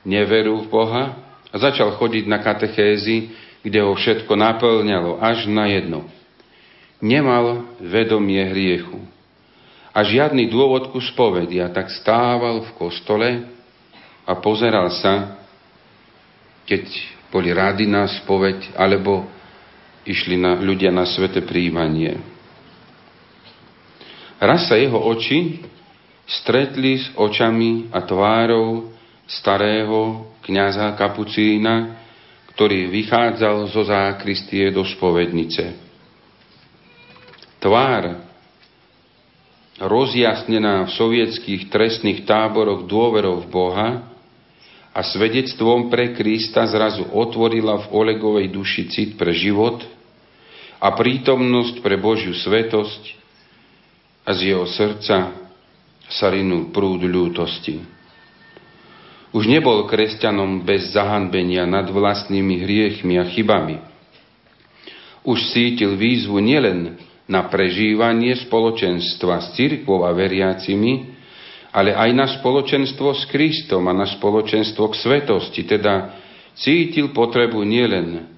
neveru 0.04 0.64
v 0.64 0.68
Boha 0.68 1.23
a 1.54 1.56
začal 1.62 1.94
chodiť 2.02 2.26
na 2.26 2.42
katechézy, 2.42 3.30
kde 3.62 3.80
ho 3.86 3.94
všetko 3.94 4.34
naplňalo 4.34 5.22
až 5.22 5.46
na 5.46 5.70
jedno. 5.70 6.10
Nemal 6.98 7.70
vedomie 7.78 8.42
hriechu 8.42 8.98
a 9.94 10.02
žiadny 10.02 10.50
dôvod 10.50 10.90
ku 10.90 10.98
spovedi. 10.98 11.62
A 11.62 11.70
tak 11.70 11.94
stával 11.94 12.66
v 12.66 12.72
kostole 12.76 13.30
a 14.26 14.34
pozeral 14.42 14.90
sa, 14.90 15.38
keď 16.66 16.90
boli 17.30 17.54
rádi 17.54 17.86
na 17.86 18.10
spoveď, 18.10 18.74
alebo 18.74 19.30
išli 20.04 20.36
na, 20.36 20.58
ľudia 20.58 20.90
na 20.90 21.06
svete 21.06 21.46
príjmanie. 21.46 22.18
Raz 24.42 24.68
sa 24.68 24.76
jeho 24.76 25.00
oči 25.00 25.64
stretli 26.28 27.00
s 27.00 27.08
očami 27.16 27.94
a 27.94 28.04
tvárou 28.04 28.92
starého 29.30 30.33
kniaza 30.44 30.94
Kapucína, 30.96 32.04
ktorý 32.54 32.92
vychádzal 32.94 33.74
zo 33.74 33.82
zákristie 33.88 34.70
do 34.70 34.86
spovednice. 34.86 35.74
Tvár 37.58 38.22
rozjasnená 39.82 40.86
v 40.86 40.92
sovietských 40.94 41.72
trestných 41.74 42.28
táboroch 42.30 42.86
dôverou 42.86 43.42
v 43.42 43.48
Boha 43.50 43.90
a 44.94 45.02
svedectvom 45.02 45.90
pre 45.90 46.14
Krista 46.14 46.70
zrazu 46.70 47.10
otvorila 47.10 47.82
v 47.82 47.90
Olegovej 47.90 48.54
duši 48.54 48.84
cit 48.94 49.10
pre 49.18 49.34
život 49.34 49.82
a 50.78 50.94
prítomnosť 50.94 51.82
pre 51.82 51.98
Božiu 51.98 52.38
svetosť 52.38 53.02
a 54.24 54.30
z 54.38 54.54
jeho 54.54 54.70
srdca 54.70 55.34
sa 56.06 56.28
rinul 56.30 56.70
prúd 56.70 57.02
ľútosti. 57.10 57.93
Už 59.34 59.50
nebol 59.50 59.90
kresťanom 59.90 60.62
bez 60.62 60.94
zahanbenia 60.94 61.66
nad 61.66 61.90
vlastnými 61.90 62.62
hriechmi 62.62 63.18
a 63.18 63.26
chybami. 63.26 63.82
Už 65.26 65.42
cítil 65.50 65.98
výzvu 65.98 66.38
nielen 66.38 67.02
na 67.26 67.50
prežívanie 67.50 68.38
spoločenstva 68.46 69.42
s 69.42 69.58
církvou 69.58 70.06
a 70.06 70.14
veriacimi, 70.14 71.18
ale 71.74 71.98
aj 71.98 72.10
na 72.14 72.30
spoločenstvo 72.30 73.18
s 73.18 73.26
Kristom 73.26 73.90
a 73.90 73.94
na 73.98 74.06
spoločenstvo 74.06 74.94
k 74.94 75.00
svetosti, 75.02 75.66
teda 75.66 76.14
cítil 76.54 77.10
potrebu 77.10 77.66
nielen 77.66 78.30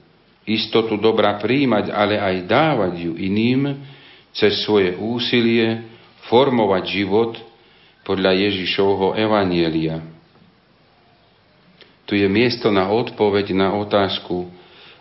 istotu 0.47 0.95
dobra 0.95 1.35
príjmať, 1.43 1.91
ale 1.91 2.15
aj 2.15 2.35
dávať 2.47 2.93
ju 3.03 3.19
iným 3.19 3.83
cez 4.31 4.63
svoje 4.63 4.95
úsilie 4.95 5.83
formovať 6.31 6.83
život 6.87 7.35
podľa 8.07 8.31
Ježišovho 8.47 9.19
evanielia. 9.19 10.14
Tu 12.05 12.21
je 12.21 12.27
miesto 12.29 12.69
na 12.69 12.85
odpoveď 12.89 13.57
na 13.57 13.73
otázku, 13.73 14.45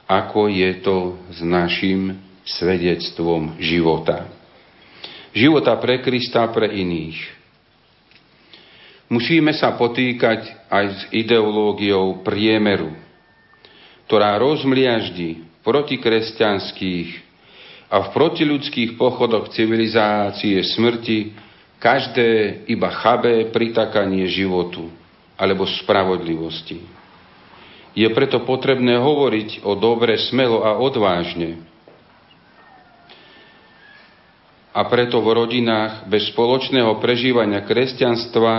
ako 0.09 0.49
je 0.49 0.71
to 0.81 1.21
s 1.33 1.45
našim 1.45 2.17
svedectvom 2.45 3.57
života. 3.61 4.29
Života 5.37 5.77
pre 5.81 6.01
Krista 6.01 6.49
pre 6.49 6.73
iných. 6.73 7.19
Musíme 9.13 9.53
sa 9.53 9.77
potýkať 9.77 10.49
aj 10.73 10.87
s 10.89 11.01
ideológiou 11.13 12.25
priemeru, 12.25 12.97
ktorá 14.09 14.41
rozmliaždi 14.41 15.45
protikresťanských 15.61 17.09
a 17.93 18.01
v 18.01 18.09
protiludských 18.17 18.97
pochodoch 18.97 19.53
civilizácie 19.53 20.57
smrti 20.73 21.37
každé 21.81 22.65
iba 22.73 22.89
chabé 22.89 23.53
pritakanie 23.53 24.25
životu 24.29 24.89
alebo 25.37 25.69
spravodlivosti. 25.69 26.94
Je 27.95 28.07
preto 28.11 28.43
potrebné 28.43 28.99
hovoriť 28.99 29.63
o 29.63 29.79
dobre 29.79 30.19
smelo 30.19 30.67
a 30.67 30.79
odvážne, 30.79 31.63
a 34.75 34.81
preto 34.91 35.23
v 35.23 35.31
rodinách 35.31 36.11
bez 36.11 36.35
spoločného 36.35 36.99
prežívania 36.99 37.63
kresťanstva 37.63 38.53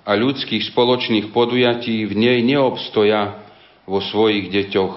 a 0.00 0.12
ľudských 0.16 0.72
spoločných 0.72 1.28
podujatí 1.28 2.08
v 2.08 2.12
nej 2.16 2.40
neobstoja 2.40 3.44
vo 3.84 4.00
svojich 4.00 4.48
deťoch 4.48 4.94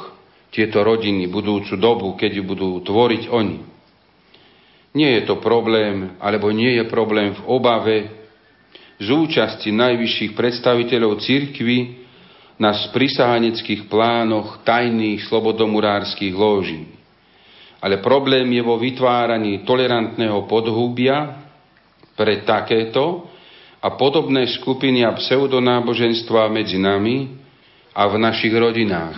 tieto 0.55 0.79
rodiny 0.79 1.27
budúcu 1.27 1.75
dobu, 1.75 2.15
keď 2.15 2.39
ju 2.39 2.43
budú 2.47 2.69
tvoriť 2.87 3.27
oni. 3.27 3.59
Nie 4.95 5.19
je 5.19 5.23
to 5.27 5.43
problém, 5.43 6.15
alebo 6.23 6.51
nie 6.55 6.79
je 6.79 6.87
problém 6.87 7.35
v 7.35 7.41
obave 7.47 7.97
z 8.99 9.07
účasti 9.11 9.75
najvyšších 9.75 10.35
predstaviteľov 10.35 11.19
cirkvy 11.19 12.00
na 12.61 12.77
sprisahaneckých 12.77 13.89
plánoch 13.89 14.61
tajných 14.61 15.25
slobodomurárskych 15.25 16.29
lóží 16.37 17.01
ale 17.81 17.97
problém 17.97 18.45
je 18.53 18.61
vo 18.61 18.77
vytváraní 18.77 19.65
tolerantného 19.65 20.45
podhúbia 20.45 21.49
pre 22.13 22.45
takéto 22.45 23.25
a 23.81 23.97
podobné 23.97 24.45
skupiny 24.61 25.01
a 25.01 25.17
pseudonáboženstva 25.17 26.45
medzi 26.53 26.77
nami 26.77 27.33
a 27.97 28.05
v 28.05 28.15
našich 28.21 28.53
rodinách. 28.53 29.17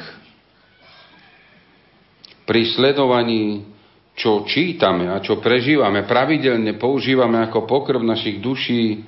Pri 2.48 2.72
sledovaní, 2.72 3.68
čo 4.16 4.48
čítame 4.48 5.12
a 5.12 5.20
čo 5.20 5.44
prežívame, 5.44 6.08
pravidelne 6.08 6.80
používame 6.80 7.44
ako 7.44 7.68
pokrv 7.68 8.00
našich 8.00 8.40
duší 8.40 9.04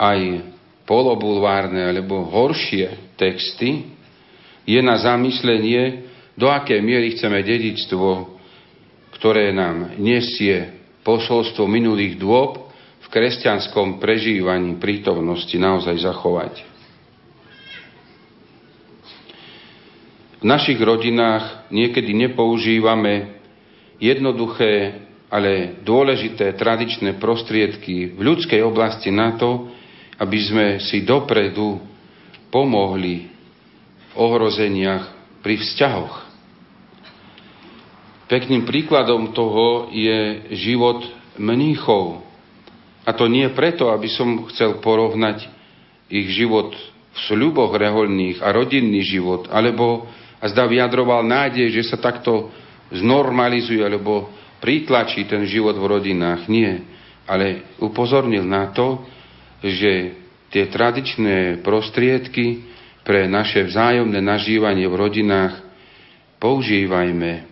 aj 0.00 0.40
polobulvárne 0.88 1.84
alebo 1.84 2.24
horšie 2.32 3.03
texty, 3.14 3.90
je 4.64 4.80
na 4.80 4.96
zamyslenie, 4.98 6.08
do 6.34 6.50
akej 6.50 6.82
miery 6.82 7.14
chceme 7.14 7.40
dedičstvo 7.44 8.34
ktoré 9.24 9.56
nám 9.56 9.96
nesie 9.96 10.84
posolstvo 11.00 11.64
minulých 11.64 12.20
dôb 12.20 12.68
v 13.00 13.06
kresťanskom 13.08 13.96
prežívaní 13.96 14.76
prítomnosti 14.76 15.56
naozaj 15.56 15.96
zachovať. 16.02 16.54
V 20.42 20.44
našich 20.44 20.76
rodinách 20.76 21.72
niekedy 21.72 22.12
nepoužívame 22.12 23.32
jednoduché, 23.96 25.00
ale 25.32 25.80
dôležité 25.80 26.52
tradičné 26.52 27.16
prostriedky 27.16 28.12
v 28.12 28.20
ľudskej 28.20 28.60
oblasti 28.60 29.08
na 29.08 29.40
to, 29.40 29.72
aby 30.20 30.38
sme 30.44 30.66
si 30.84 31.00
dopredu 31.00 31.80
pomohli 32.54 33.26
v 33.26 34.12
ohrozeniach 34.14 35.10
pri 35.42 35.58
vzťahoch. 35.58 36.14
Pekným 38.30 38.62
príkladom 38.62 39.34
toho 39.34 39.90
je 39.90 40.46
život 40.54 41.02
mníchov. 41.34 42.22
A 43.02 43.10
to 43.12 43.26
nie 43.26 43.50
preto, 43.50 43.90
aby 43.90 44.06
som 44.06 44.46
chcel 44.54 44.78
porovnať 44.78 45.50
ich 46.08 46.30
život 46.32 46.72
v 47.14 47.18
sľuboch 47.26 47.74
reholných 47.74 48.38
a 48.38 48.54
rodinný 48.54 49.02
život, 49.02 49.50
alebo 49.50 50.06
a 50.40 50.44
zda 50.52 50.68
vyjadroval 50.68 51.24
nádej, 51.24 51.72
že 51.72 51.88
sa 51.88 51.96
takto 51.96 52.52
znormalizuje, 52.92 53.80
alebo 53.80 54.28
pritlačí 54.60 55.24
ten 55.24 55.48
život 55.48 55.72
v 55.72 55.88
rodinách. 55.88 56.44
Nie, 56.52 56.84
ale 57.24 57.76
upozornil 57.80 58.44
na 58.44 58.68
to, 58.68 59.08
že 59.64 60.23
tie 60.54 60.70
tradičné 60.70 61.66
prostriedky 61.66 62.62
pre 63.02 63.26
naše 63.26 63.66
vzájomné 63.66 64.22
nažívanie 64.22 64.86
v 64.86 64.94
rodinách 64.94 65.58
používajme. 66.38 67.50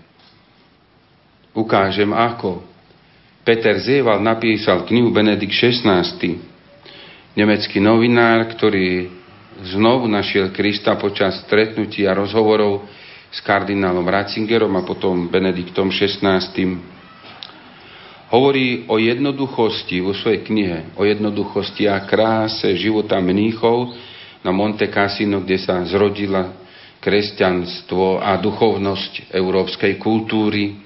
Ukážem 1.51 2.15
ako. 2.15 2.63
Peter 3.43 3.75
Zieval 3.83 4.23
napísal 4.23 4.87
knihu 4.87 5.11
Benedikt 5.11 5.51
XVI. 5.51 6.07
Nemecký 7.35 7.83
novinár, 7.83 8.47
ktorý 8.55 9.11
znovu 9.75 10.07
našiel 10.07 10.55
Krista 10.55 10.95
počas 10.95 11.43
stretnutí 11.43 12.07
a 12.07 12.15
rozhovorov 12.15 12.87
s 13.35 13.43
kardinálom 13.43 14.07
Ratzingerom 14.07 14.71
a 14.79 14.87
potom 14.87 15.27
Benediktom 15.27 15.91
XVI. 15.91 16.39
Hovorí 18.33 18.89
o 18.89 18.97
jednoduchosti 18.97 20.01
vo 20.01 20.17
svojej 20.17 20.41
knihe, 20.41 20.97
o 20.97 21.05
jednoduchosti 21.05 21.85
a 21.85 22.01
kráse 22.09 22.65
života 22.81 23.21
mníchov 23.21 23.93
na 24.41 24.49
Monte 24.49 24.89
Cassino, 24.89 25.45
kde 25.45 25.61
sa 25.61 25.85
zrodila 25.85 26.57
kresťanstvo 27.05 28.25
a 28.25 28.33
duchovnosť 28.41 29.37
európskej 29.37 30.01
kultúry, 30.01 30.81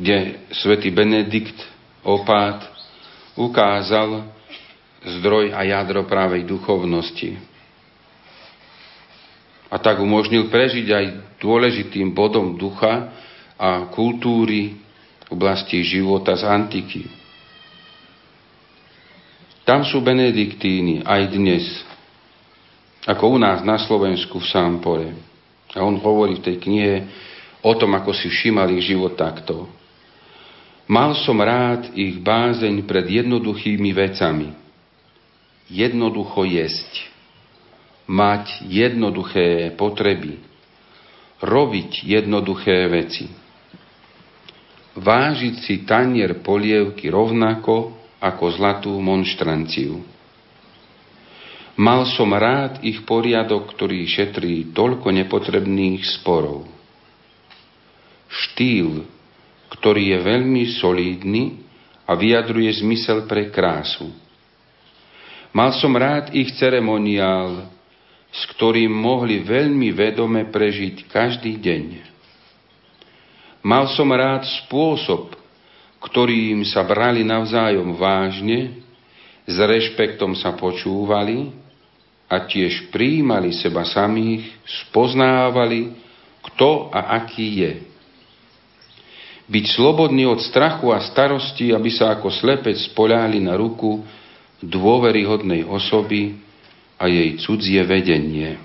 kde 0.00 0.48
svätý 0.48 0.88
Benedikt 0.88 1.60
opát 2.00 2.72
ukázal 3.36 4.24
zdroj 5.04 5.52
a 5.52 5.60
jadro 5.60 6.08
právej 6.08 6.48
duchovnosti. 6.48 7.36
A 9.68 9.76
tak 9.76 10.00
umožnil 10.00 10.48
prežiť 10.48 10.86
aj 10.88 11.04
dôležitým 11.36 12.16
bodom 12.16 12.56
ducha 12.56 13.12
a 13.60 13.92
kultúry 13.92 14.83
oblasti 15.34 15.82
života 15.82 16.38
z 16.38 16.46
antiky. 16.46 17.02
Tam 19.66 19.82
sú 19.82 19.98
benediktíny 20.00 21.02
aj 21.02 21.22
dnes, 21.34 21.64
ako 23.04 23.34
u 23.34 23.38
nás 23.40 23.64
na 23.66 23.80
Slovensku 23.80 24.38
v 24.38 24.46
Sámpore. 24.46 25.08
A 25.74 25.82
on 25.82 25.98
hovorí 25.98 26.38
v 26.38 26.44
tej 26.46 26.56
knihe 26.62 26.94
o 27.64 27.72
tom, 27.74 27.92
ako 27.98 28.14
si 28.14 28.30
všímal 28.30 28.70
ich 28.76 28.86
život 28.86 29.18
takto. 29.18 29.66
Mal 30.86 31.16
som 31.24 31.40
rád 31.40 31.90
ich 31.96 32.20
bázeň 32.20 32.84
pred 32.84 33.24
jednoduchými 33.24 33.90
vecami– 33.90 34.54
jednoducho 35.68 36.44
jesť, 36.44 37.08
mať 38.04 38.68
jednoduché 38.68 39.72
potreby, 39.76 40.40
robiť 41.40 42.04
jednoduché 42.04 42.88
veci. 42.88 43.28
Vážiť 44.94 45.54
si 45.66 45.74
tanier 45.82 46.38
polievky 46.42 47.10
rovnako 47.10 47.94
ako 48.22 48.44
zlatú 48.54 48.92
monštranciu. 49.02 50.00
Mal 51.74 52.06
som 52.14 52.30
rád 52.30 52.86
ich 52.86 53.02
poriadok, 53.02 53.74
ktorý 53.74 54.06
šetrí 54.06 54.70
toľko 54.70 55.10
nepotrebných 55.10 56.06
sporov. 56.22 56.70
Štýl, 58.30 59.02
ktorý 59.74 60.14
je 60.14 60.18
veľmi 60.22 60.62
solídny 60.78 61.42
a 62.06 62.14
vyjadruje 62.14 62.70
zmysel 62.78 63.26
pre 63.26 63.50
krásu 63.50 64.14
Mal 65.54 65.70
som 65.78 65.94
rád 65.94 66.34
ich 66.34 66.50
ceremoniál, 66.58 67.70
s 68.34 68.42
ktorým 68.58 68.90
mohli 68.90 69.38
veľmi 69.38 69.94
vedome 69.94 70.50
prežiť 70.50 71.06
každý 71.06 71.62
deň. 71.62 72.13
Mal 73.64 73.88
som 73.96 74.12
rád 74.12 74.44
spôsob, 74.44 75.32
ktorým 76.04 76.68
sa 76.68 76.84
brali 76.84 77.24
navzájom 77.24 77.96
vážne, 77.96 78.84
s 79.48 79.56
rešpektom 79.56 80.36
sa 80.36 80.52
počúvali 80.52 81.48
a 82.28 82.44
tiež 82.44 82.92
príjmali 82.92 83.56
seba 83.56 83.88
samých, 83.88 84.52
spoznávali, 84.68 85.96
kto 86.44 86.92
a 86.92 87.16
aký 87.24 87.48
je. 87.64 87.72
Byť 89.48 89.64
slobodný 89.76 90.28
od 90.28 90.44
strachu 90.44 90.92
a 90.92 91.00
starosti, 91.00 91.72
aby 91.72 91.88
sa 91.88 92.12
ako 92.16 92.32
slepec 92.32 92.76
spoľáli 92.92 93.40
na 93.40 93.56
ruku, 93.56 94.04
dôveryhodnej 94.60 95.64
osoby 95.64 96.36
a 97.00 97.08
jej 97.08 97.36
cudzie 97.40 97.80
vedenie. 97.84 98.56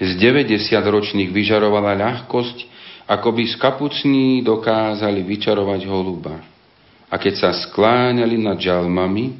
Z 0.00 0.16
90-ročných 0.16 1.28
vyžarovala 1.28 1.92
ľahkosť, 1.92 2.69
ako 3.10 3.28
by 3.34 3.42
z 3.50 3.54
kapucní 3.58 4.46
dokázali 4.46 5.26
vyčarovať 5.26 5.80
holuba. 5.90 6.38
A 7.10 7.18
keď 7.18 7.34
sa 7.42 7.50
skláňali 7.50 8.38
nad 8.38 8.54
žalmami, 8.54 9.34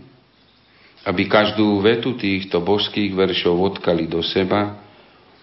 aby 1.06 1.30
každú 1.30 1.78
vetu 1.78 2.18
týchto 2.18 2.58
božských 2.58 3.14
veršov 3.14 3.54
odkali 3.54 4.10
do 4.10 4.26
seba, 4.26 4.74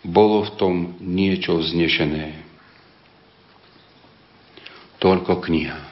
bolo 0.04 0.44
v 0.44 0.52
tom 0.60 0.76
niečo 1.00 1.56
znešené. 1.56 2.44
Toľko 5.00 5.40
kniha 5.48 5.88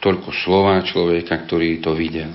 toľko 0.00 0.32
slova 0.32 0.80
človeka, 0.80 1.36
ktorý 1.44 1.78
to 1.84 1.92
videl. 1.92 2.32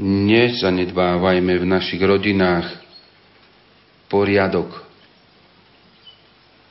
Nezanedbávajme 0.00 1.54
v 1.60 1.66
našich 1.68 2.02
rodinách 2.02 2.66
poriadok 4.10 4.83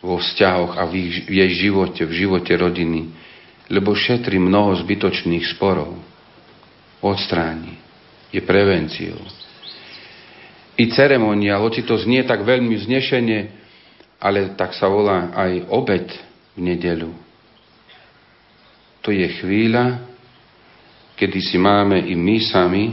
vo 0.04 0.20
vzťahoch 0.20 0.76
a 0.76 0.84
v 0.84 1.24
jej 1.32 1.51
živote, 1.56 2.04
v 2.04 2.14
živote 2.14 2.51
rodiny, 2.54 3.10
lebo 3.72 3.95
šetrí 3.95 4.36
mnoho 4.38 4.76
zbytočných 4.84 5.47
sporov. 5.56 5.95
Odstráni. 6.99 7.80
Je 8.34 8.41
prevenciou. 8.43 9.22
I 10.76 10.89
ceremonia, 10.89 11.62
hoci 11.62 11.86
to 11.86 11.95
znie 12.01 12.26
tak 12.26 12.41
veľmi 12.43 12.76
vznešenie, 12.76 13.39
ale 14.18 14.58
tak 14.58 14.74
sa 14.74 14.89
volá 14.89 15.32
aj 15.32 15.70
obed 15.70 16.10
v 16.58 16.60
nedelu 16.60 17.14
to 19.04 19.12
je 19.12 19.28
chvíľa, 19.43 19.99
kedy 21.20 21.39
si 21.43 21.60
máme 21.60 21.99
i 21.99 22.16
my 22.16 22.38
sami 22.39 22.84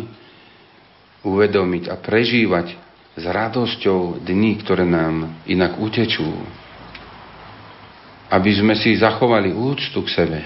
uvedomiť 1.22 1.86
a 1.86 1.94
prežívať 1.96 2.74
s 3.14 3.22
radosťou 3.24 4.18
dní, 4.26 4.58
ktoré 4.61 4.82
nám 4.82 5.46
inak 5.46 5.78
utečú. 5.78 6.26
Aby 8.30 8.50
sme 8.54 8.74
si 8.78 8.94
zachovali 8.94 9.50
úctu 9.50 10.06
k 10.06 10.14
sebe. 10.14 10.40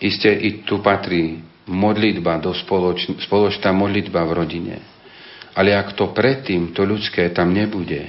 Isté 0.00 0.32
i 0.32 0.62
tu 0.62 0.78
patrí 0.80 1.42
modlitba, 1.68 2.40
do 2.40 2.54
spoloč, 2.54 3.10
spoločná 3.26 3.74
modlitba 3.74 4.24
v 4.24 4.32
rodine. 4.32 4.76
Ale 5.52 5.74
ak 5.74 5.98
to 5.98 6.14
predtým, 6.14 6.70
to 6.70 6.86
ľudské 6.86 7.28
tam 7.34 7.50
nebude, 7.50 8.08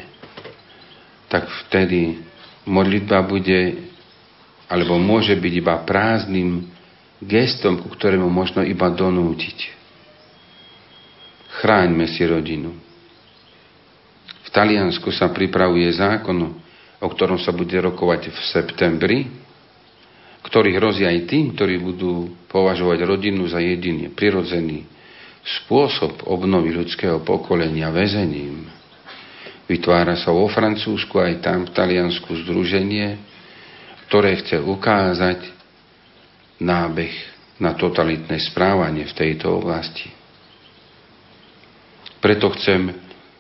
tak 1.28 1.50
vtedy 1.66 2.22
modlitba 2.70 3.26
bude 3.26 3.92
alebo 4.72 4.96
môže 4.96 5.36
byť 5.36 5.54
iba 5.60 5.84
prázdnym 5.84 6.64
gestom, 7.20 7.84
ku 7.84 7.92
ktorému 7.92 8.32
možno 8.32 8.64
iba 8.64 8.88
donútiť. 8.88 9.58
Chráňme 11.60 12.08
si 12.08 12.24
rodinu. 12.24 12.72
V 14.48 14.50
Taliansku 14.50 15.12
sa 15.12 15.28
pripravuje 15.28 15.92
zákon, 15.92 16.61
o 17.02 17.08
ktorom 17.10 17.42
sa 17.42 17.50
bude 17.50 17.74
rokovať 17.74 18.30
v 18.30 18.40
septembri, 18.54 19.20
ktorý 20.46 20.78
hrozí 20.78 21.06
aj 21.06 21.26
tým, 21.26 21.54
ktorí 21.58 21.82
budú 21.82 22.34
považovať 22.50 23.06
rodinu 23.06 23.46
za 23.50 23.58
jediný, 23.62 24.14
prirodzený 24.14 24.86
spôsob 25.42 26.30
obnovy 26.30 26.74
ľudského 26.74 27.26
pokolenia 27.26 27.90
väzením. 27.90 28.70
Vytvára 29.66 30.18
sa 30.18 30.30
vo 30.30 30.46
Francúzsku 30.46 31.18
aj 31.18 31.42
tam 31.42 31.66
v 31.66 31.74
Taliansku 31.74 32.30
združenie, 32.46 33.18
ktoré 34.10 34.38
chce 34.44 34.62
ukázať 34.62 35.48
nábeh 36.62 37.14
na 37.58 37.74
totalitné 37.74 38.38
správanie 38.52 39.08
v 39.10 39.18
tejto 39.18 39.62
oblasti. 39.62 40.10
Preto 42.22 42.54
chcem 42.54 42.94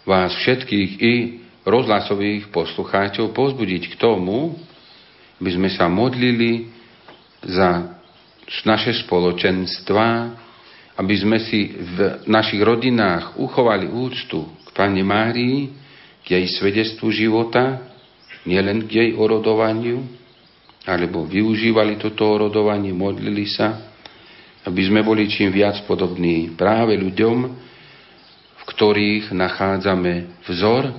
vás 0.05 0.33
všetkých 0.33 0.91
i 1.01 1.13
rozhlasových 1.65 2.49
poslucháčov 2.49 3.33
pozbudiť 3.33 3.93
k 3.93 3.99
tomu, 4.01 4.57
aby 5.41 5.49
sme 5.57 5.69
sa 5.73 5.89
modlili 5.89 6.69
za 7.41 7.97
naše 8.65 8.93
spoločenstva, 9.05 10.37
aby 10.97 11.15
sme 11.17 11.37
si 11.41 11.71
v 11.73 12.27
našich 12.29 12.61
rodinách 12.61 13.39
uchovali 13.41 13.89
úctu 13.89 14.45
k 14.65 14.69
Pane 14.75 15.01
Márii, 15.01 15.71
k 16.21 16.37
jej 16.37 16.45
svedectvu 16.61 17.09
života, 17.09 17.81
nielen 18.45 18.85
k 18.85 18.91
jej 19.01 19.09
orodovaniu, 19.17 20.05
alebo 20.85 21.25
využívali 21.25 21.97
toto 21.97 22.25
orodovanie, 22.25 22.89
modlili 22.93 23.45
sa 23.45 23.89
Aby 24.61 24.81
sme 24.85 25.01
boli 25.01 25.25
čím 25.25 25.49
viac 25.49 25.81
podobní 25.89 26.53
práve 26.53 26.93
ľuďom, 26.93 27.37
v 28.61 28.63
ktorých 28.69 29.33
nachádzame 29.33 30.45
vzor 30.45 30.93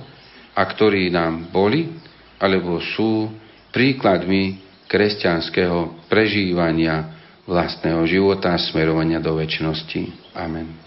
a 0.53 0.61
ktorí 0.61 1.09
nám 1.09 1.49
boli 1.49 1.89
alebo 2.37 2.77
sú 2.81 3.29
príkladmi 3.73 4.61
kresťanského 4.85 6.05
prežívania 6.05 7.17
vlastného 7.49 8.05
života 8.05 8.53
a 8.53 8.61
smerovania 8.61 9.17
do 9.17 9.35
väčšnosti. 9.35 10.33
Amen. 10.37 10.82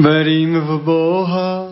Verím 0.00 0.60
v 0.60 0.80
Boha, 0.80 1.69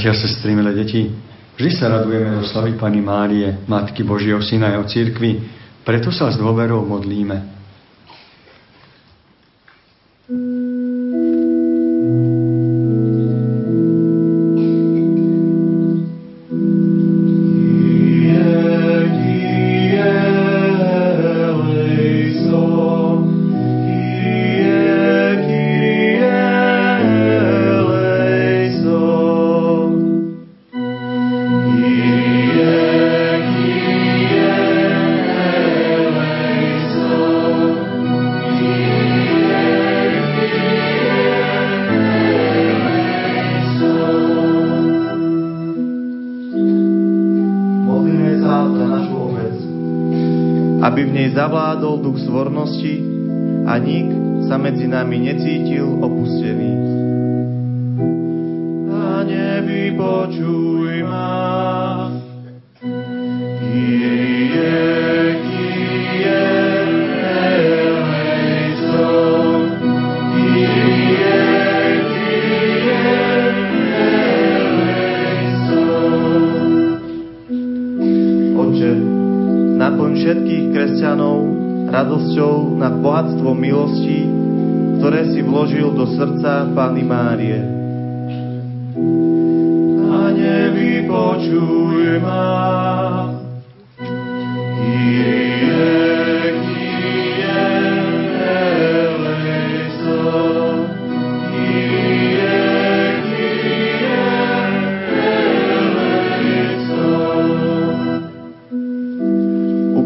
bratia, 0.00 0.16
sestry, 0.16 0.56
milé 0.56 0.72
deti, 0.72 1.12
vždy 1.60 1.70
sa 1.76 1.92
radujeme 1.92 2.40
do 2.40 2.48
slavy 2.48 2.72
Pani 2.72 3.04
Márie, 3.04 3.68
Matky 3.68 4.00
Božieho 4.00 4.40
Syna 4.40 4.72
a 4.72 4.80
Církvy, 4.80 5.44
preto 5.84 6.08
sa 6.08 6.32
s 6.32 6.40
dôverou 6.40 6.88
modlíme. 6.88 7.59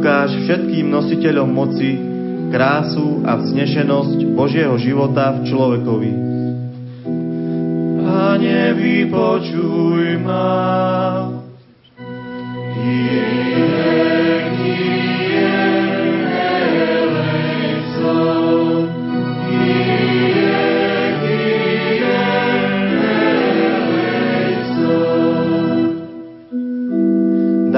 Ukáž 0.04 0.36
všetkým 0.36 0.92
nositeľom 0.92 1.48
moci 1.48 1.96
krásu 2.52 3.24
a 3.24 3.40
vznešenosť 3.40 4.36
Božieho 4.36 4.76
života 4.76 5.32
v 5.32 5.48
človekovi. 5.48 6.12
Pane, 8.04 8.60
vypočuj 8.76 10.20
ma. 10.20 10.84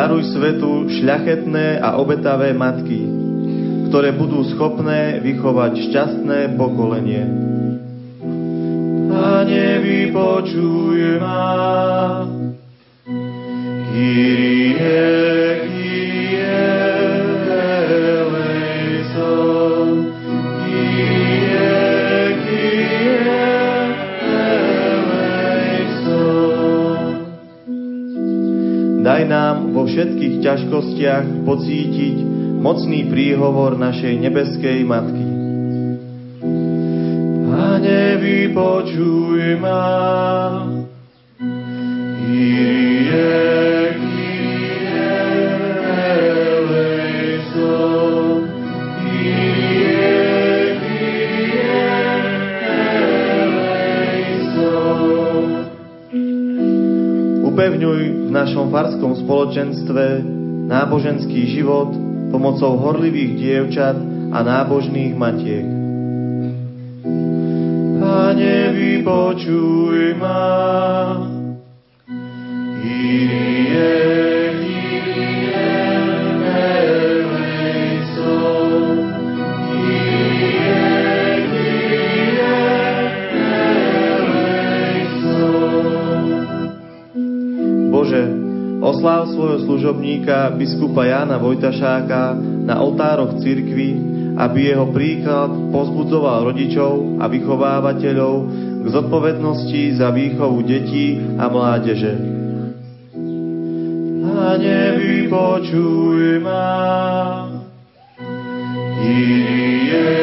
Daruj 0.07 0.39
svetu 0.39 0.87
šľachetné 0.87 1.83
a 1.83 1.99
obetavé 1.99 2.55
matky, 2.55 3.03
ktoré 3.91 4.15
budú 4.15 4.47
schopné 4.55 5.19
vychovať 5.19 5.83
šťastné 5.83 6.55
pokolenie. 6.55 7.27
Pane, 9.11 9.67
vypočuj 9.83 11.19
ma. 11.19 12.23
Kyrie 13.91 15.66
všetkých 29.97 30.45
ťažkostiach 30.45 31.49
pocítiť 31.49 32.17
mocný 32.61 33.09
príhovor 33.09 33.81
našej 33.81 34.29
nebeskej 34.29 34.85
Matky. 34.85 35.25
Pane, 37.49 38.21
vypočuj 38.21 39.57
ma. 39.57 39.89
Kyrie, 42.21 43.57
upevňuj 57.49 58.16
našom 58.37 58.69
farskom 58.69 59.17
spoločenstve 59.17 60.21
náboženský 60.69 61.57
život 61.57 61.97
pomocou 62.29 62.77
horlivých 62.77 63.33
dievčat 63.41 63.97
a 64.29 64.39
nábožných 64.45 65.17
matiek. 65.17 65.65
Pane, 67.97 68.59
vypočuj 68.77 70.21
ma. 70.21 70.53
Kyrie 72.85 74.26
osláv 88.87 89.35
svojho 89.35 89.59
služobníka 89.67 90.55
biskupa 90.55 91.03
Jána 91.03 91.43
Vojtašáka 91.43 92.39
na 92.39 92.79
oltároch 92.79 93.43
cirkvy, 93.43 93.99
aby 94.39 94.71
jeho 94.71 94.87
príklad 94.95 95.51
pozbudzoval 95.75 96.55
rodičov 96.55 97.19
a 97.19 97.27
vychovávateľov 97.27 98.35
k 98.83 98.87
zodpovednosti 98.87 99.99
za 99.99 100.15
výchovu 100.15 100.63
detí 100.63 101.19
a 101.35 101.51
mládeže. 101.51 102.15
Pane, 104.23 104.81
vypočuj 105.03 106.39
ma. 106.47 106.71
Kyrie 108.97 110.17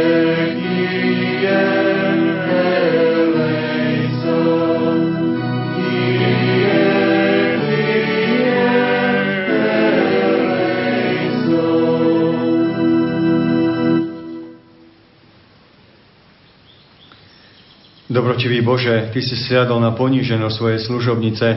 Dobrotivý 18.14 18.62
Bože, 18.62 19.10
Ty 19.10 19.20
si 19.26 19.34
siadol 19.34 19.82
na 19.82 19.98
poníženosť 19.98 20.54
svojej 20.54 20.80
služobnice 20.86 21.48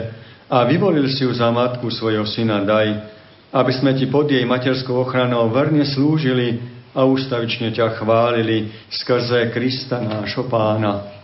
a 0.49 0.65
vyvolil 0.65 1.05
si 1.13 1.29
ju 1.29 1.33
za 1.37 1.53
matku 1.53 1.93
svojho 1.93 2.25
syna. 2.25 2.65
Daj, 2.65 2.89
aby 3.53 3.73
sme 3.77 3.93
Ti 3.93 4.09
pod 4.09 4.33
jej 4.33 4.41
materskou 4.49 5.05
ochranou 5.05 5.53
verne 5.53 5.85
slúžili 5.85 6.57
a 6.97 7.05
ústavične 7.05 7.77
ťa 7.77 8.01
chválili 8.01 8.73
skrze 8.89 9.53
Krista 9.53 10.01
nášho 10.01 10.49
pána. 10.49 11.16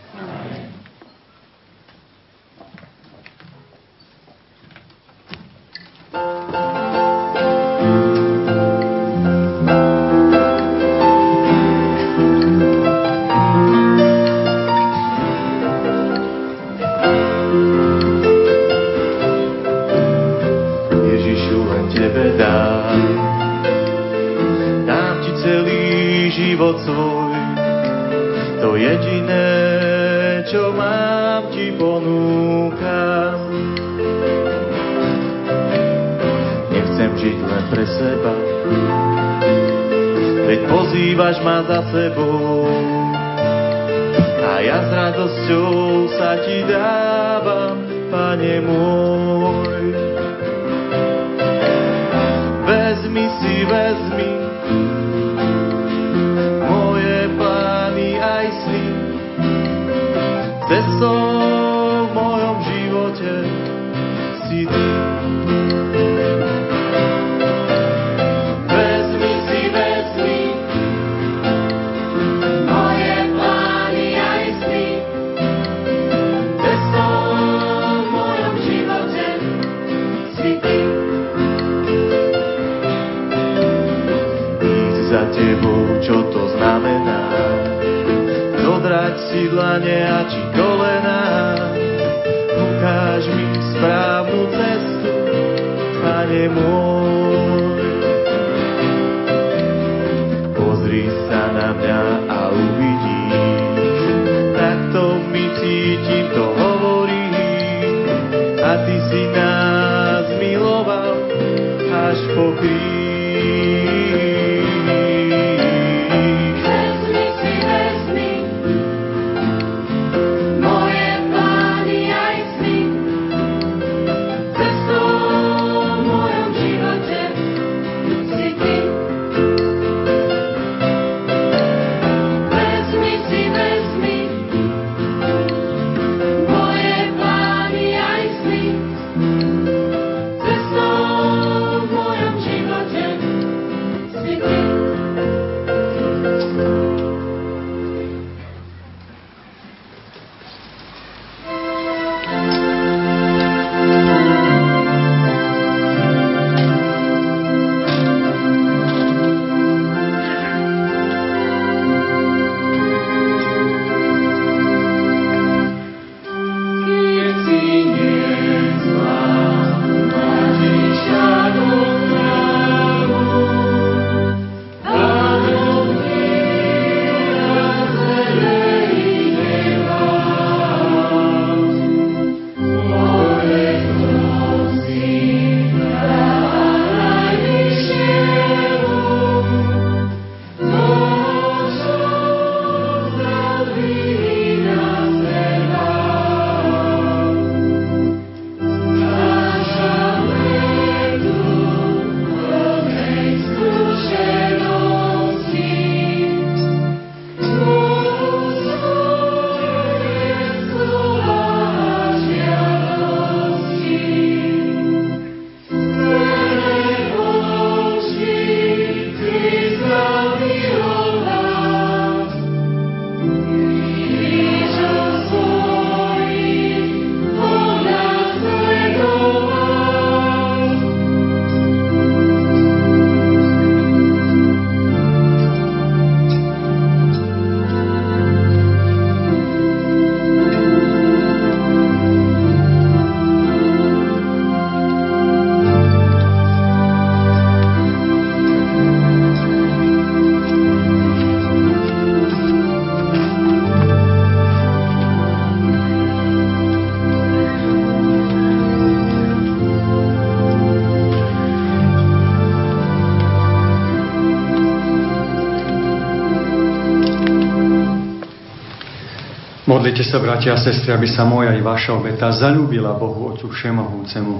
Modlite 270.03 270.18
sa, 270.18 270.26
bratia 270.26 270.53
a 270.55 270.59
sestry, 270.59 270.90
aby 270.90 271.07
sa 271.07 271.22
moja 271.22 271.55
i 271.55 271.62
vaša 271.62 271.94
obeta 271.94 272.26
zalúbila 272.34 272.98
Bohu 272.98 273.30
Otcu 273.30 273.55
Všemohúcemu. 273.55 274.34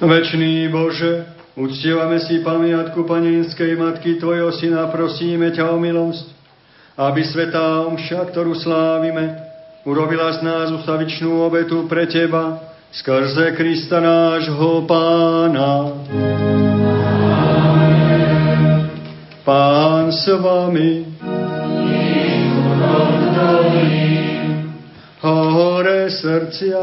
Večný 0.00 0.72
Bože, 0.72 1.28
uctievame 1.52 2.16
si 2.24 2.40
pamiatku 2.40 3.04
panenskej 3.04 3.76
matky 3.76 4.16
Tvojho 4.16 4.48
Syna, 4.56 4.88
prosíme 4.88 5.52
ťa 5.52 5.68
o 5.68 5.76
milosť, 5.76 6.24
aby 6.96 7.20
svetá 7.20 7.84
omša, 7.84 8.32
ktorú 8.32 8.56
slávime, 8.56 9.44
urobila 9.84 10.32
z 10.32 10.40
nás 10.40 10.72
ustavičnú 10.72 11.44
obetu 11.44 11.84
pre 11.84 12.08
Teba, 12.08 12.65
skrze 12.92 13.52
Krista 13.52 14.00
nášho 14.00 14.82
Pána. 14.82 15.92
Pán 19.44 20.12
s 20.12 20.26
vami. 20.26 21.06
Hore 25.20 26.10
srdcia. 26.10 26.82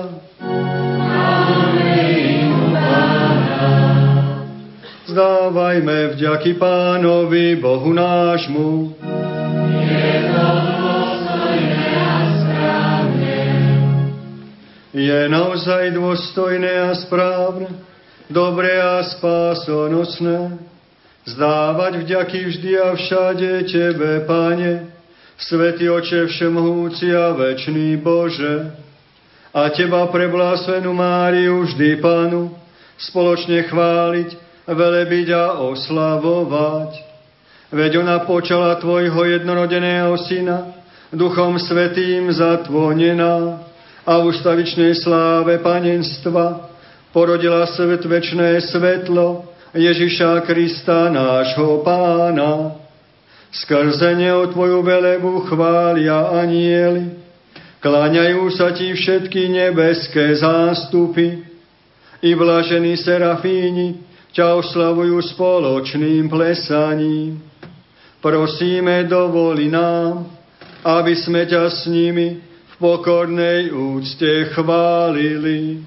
Zdávajme 5.07 6.17
vďaky 6.17 6.53
Pánovi 6.57 7.55
Bohu 7.55 7.93
nášmu. 7.93 8.95
Je 14.93 15.25
naozaj 15.25 15.89
dôstojné 15.97 16.69
a 16.69 16.93
správne, 16.93 17.65
dobré 18.29 18.77
a 18.77 19.01
spásonosné, 19.01 20.53
zdávať 21.25 22.05
vďaky 22.05 22.39
vždy 22.45 22.71
a 22.77 22.93
všade 22.93 23.73
Tebe, 23.73 24.21
Pane, 24.29 24.93
Svetý 25.41 25.89
Oče 25.89 26.29
Všemohúci 26.29 27.09
a 27.09 27.33
Večný 27.33 27.97
Bože, 27.97 28.69
a 29.49 29.65
Teba 29.73 30.05
preblásenú 30.13 30.93
Máriu 30.93 31.65
vždy, 31.65 31.97
Pánu, 31.97 32.53
spoločne 33.09 33.65
chváliť, 33.65 34.29
velebiť 34.69 35.27
a 35.33 35.57
oslavovať. 35.73 36.91
Veď 37.73 37.97
ona 37.97 38.21
počala 38.29 38.77
Tvojho 38.77 39.25
jednorodeného 39.25 40.13
Syna, 40.21 40.85
Duchom 41.09 41.57
Svetým 41.57 42.29
zatvonená, 42.29 43.72
a 44.03 44.19
v 44.19 44.35
ustavičnej 44.35 44.99
sláve 44.99 45.63
panenstva 45.63 46.67
porodila 47.15 47.63
svet 47.71 48.03
večné 48.03 48.59
svetlo 48.59 49.47
Ježiša 49.71 50.43
Krista, 50.43 51.07
nášho 51.07 51.81
pána. 51.81 52.77
Skrze 53.53 54.17
neho 54.17 54.49
Tvoju 54.49 54.81
velebu 54.81 55.45
chvália 55.47 56.35
anieli, 56.35 57.15
kláňajú 57.79 58.43
sa 58.53 58.73
Ti 58.73 58.91
všetky 58.91 59.49
nebeské 59.49 60.35
zástupy 60.35 61.45
i 62.19 62.31
blažení 62.33 62.97
serafíni 62.97 64.03
ťa 64.33 64.57
oslavujú 64.57 65.21
spoločným 65.37 66.25
plesaním. 66.27 67.39
Prosíme, 68.19 69.05
dovoli 69.05 69.69
nám, 69.69 70.25
aby 70.81 71.13
sme 71.13 71.45
ťa 71.45 71.63
s 71.69 71.85
nimi 71.85 72.52
v 72.73 72.75
pokornej 72.81 73.69
úcte 73.69 74.49
chválili. 74.49 75.85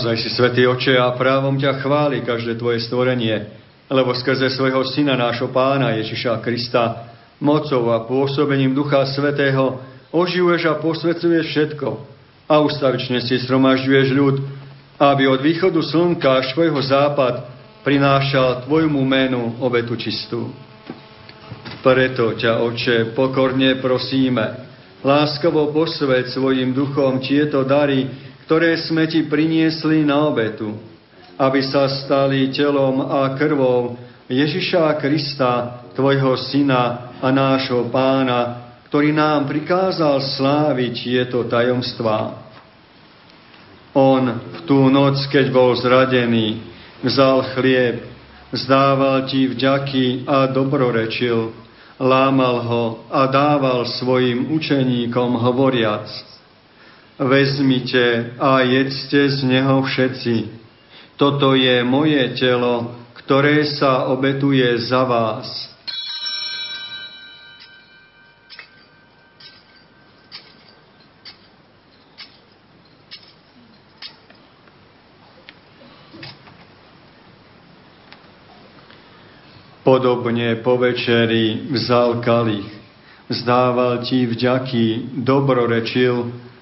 Naozaj 0.00 0.16
si, 0.16 0.32
Svetý 0.32 0.64
Oče, 0.64 0.96
a 0.96 1.12
právom 1.12 1.60
ťa 1.60 1.84
chváli 1.84 2.24
každé 2.24 2.56
Tvoje 2.56 2.80
stvorenie, 2.88 3.52
lebo 3.92 4.16
skrze 4.16 4.48
svojho 4.48 4.80
Syna, 4.88 5.12
nášho 5.12 5.52
Pána 5.52 5.92
Ježiša 6.00 6.40
Krista, 6.40 7.12
mocou 7.36 7.92
a 7.92 8.08
pôsobením 8.08 8.72
Ducha 8.72 9.04
Svetého 9.04 9.76
oživuješ 10.08 10.72
a 10.72 10.80
posvecuješ 10.80 11.44
všetko 11.52 11.88
a 12.48 12.54
ustavične 12.64 13.20
si 13.20 13.44
sromažďuješ 13.44 14.08
ľud, 14.16 14.36
aby 14.96 15.28
od 15.28 15.44
východu 15.44 15.84
slnka 15.84 16.32
až 16.32 16.56
svojho 16.56 16.80
západ 16.80 17.44
prinášal 17.84 18.64
Tvojmu 18.64 19.04
menu 19.04 19.60
obetu 19.60 20.00
čistú. 20.00 20.48
Preto 21.84 22.40
ťa, 22.40 22.64
Oče, 22.64 23.12
pokorne 23.12 23.76
prosíme, 23.84 24.64
láskavo 25.04 25.68
posved 25.76 26.32
svojim 26.32 26.72
duchom 26.72 27.20
tieto 27.20 27.68
dary, 27.68 28.29
ktoré 28.50 28.74
sme 28.82 29.06
ti 29.06 29.22
priniesli 29.30 30.02
na 30.02 30.26
obetu, 30.26 30.74
aby 31.38 31.62
sa 31.62 31.86
stali 31.86 32.50
telom 32.50 32.98
a 32.98 33.38
krvou 33.38 33.94
Ježiša 34.26 34.98
Krista, 34.98 35.86
tvojho 35.94 36.34
syna 36.50 37.14
a 37.22 37.30
nášho 37.30 37.86
pána, 37.94 38.74
ktorý 38.90 39.14
nám 39.14 39.46
prikázal 39.46 40.18
sláviť 40.34 40.94
tieto 40.98 41.46
tajomstvá. 41.46 42.42
On 43.94 44.26
v 44.26 44.58
tú 44.66 44.90
noc, 44.90 45.14
keď 45.30 45.46
bol 45.54 45.70
zradený, 45.78 46.58
vzal 47.06 47.54
chlieb, 47.54 48.02
zdával 48.50 49.30
ti 49.30 49.46
vďaky 49.46 50.26
a 50.26 50.50
dobrorečil, 50.50 51.54
lámal 52.02 52.66
ho 52.66 52.84
a 53.14 53.30
dával 53.30 53.86
svojim 53.86 54.50
učeníkom 54.50 55.38
hovoriac– 55.38 56.10
Vezmite 57.20 58.32
a 58.40 58.64
jedzte 58.64 59.28
z 59.28 59.44
neho 59.44 59.84
všetci. 59.84 60.48
Toto 61.20 61.52
je 61.52 61.84
moje 61.84 62.16
telo, 62.40 62.96
ktoré 63.12 63.60
sa 63.68 64.08
obetuje 64.08 64.64
za 64.80 65.04
vás. 65.04 65.68
Podobne 79.84 80.56
po 80.64 80.80
večeri 80.80 81.68
vzal 81.68 82.24
kalich, 82.24 82.64
vzdával 83.28 84.08
ti 84.08 84.24
vďaky, 84.24 85.20
dobrorečil 85.20 86.48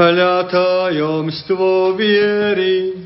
Hľa 0.00 0.48
tajomstvo 0.48 1.92
viery. 1.92 3.04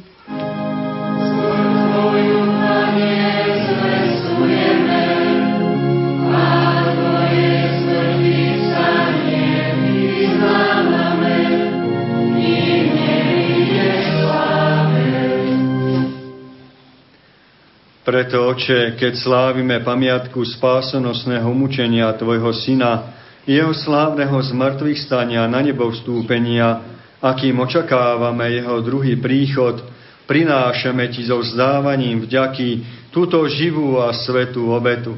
Preto, 18.07 18.55
Oče, 18.55 18.95
keď 18.95 19.13
slávime 19.19 19.83
pamiatku 19.83 20.47
spásonosného 20.47 21.51
mučenia 21.51 22.15
Tvojho 22.15 22.55
Syna, 22.55 23.14
jeho 23.45 23.73
slávneho 23.77 24.41
zmrtvých 24.41 25.05
stania 25.05 25.45
na 25.45 25.61
nebo 25.61 25.93
vstúpenia, 25.93 26.81
akým 27.21 27.61
očakávame 27.61 28.61
jeho 28.61 28.81
druhý 28.81 29.21
príchod, 29.21 29.85
prinášame 30.25 31.13
ti 31.13 31.29
so 31.29 31.41
vzdávaním 31.41 32.25
vďaky 32.25 32.69
túto 33.13 33.45
živú 33.49 34.01
a 34.01 34.13
svetú 34.17 34.73
obetu. 34.73 35.17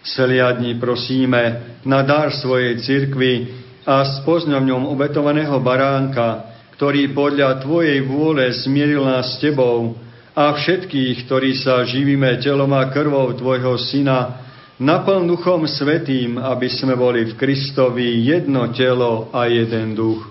Seliadni 0.00 0.80
prosíme 0.80 1.76
na 1.84 2.00
dar 2.00 2.32
svojej 2.32 2.80
cirkvi 2.80 3.52
a 3.84 4.04
s 4.04 4.24
pozňom 4.24 4.88
obetovaného 4.88 5.60
baránka, 5.60 6.48
ktorý 6.80 7.12
podľa 7.12 7.60
Tvojej 7.60 8.00
vôle 8.08 8.48
zmieril 8.56 9.04
nás 9.04 9.36
s 9.36 9.44
Tebou 9.44 10.00
a 10.32 10.56
všetkých, 10.56 11.28
ktorí 11.28 11.60
sa 11.60 11.84
živíme 11.84 12.40
telom 12.40 12.72
a 12.72 12.88
krvou 12.88 13.36
Tvojho 13.36 13.76
Syna, 13.76 14.48
naplň 14.80 15.28
Duchom 15.28 15.68
Svetým, 15.68 16.40
aby 16.40 16.72
sme 16.72 16.96
boli 16.96 17.28
v 17.28 17.36
Kristovi 17.36 18.24
jedno 18.24 18.72
telo 18.72 19.28
a 19.28 19.44
jeden 19.44 19.92
duch. 19.92 20.24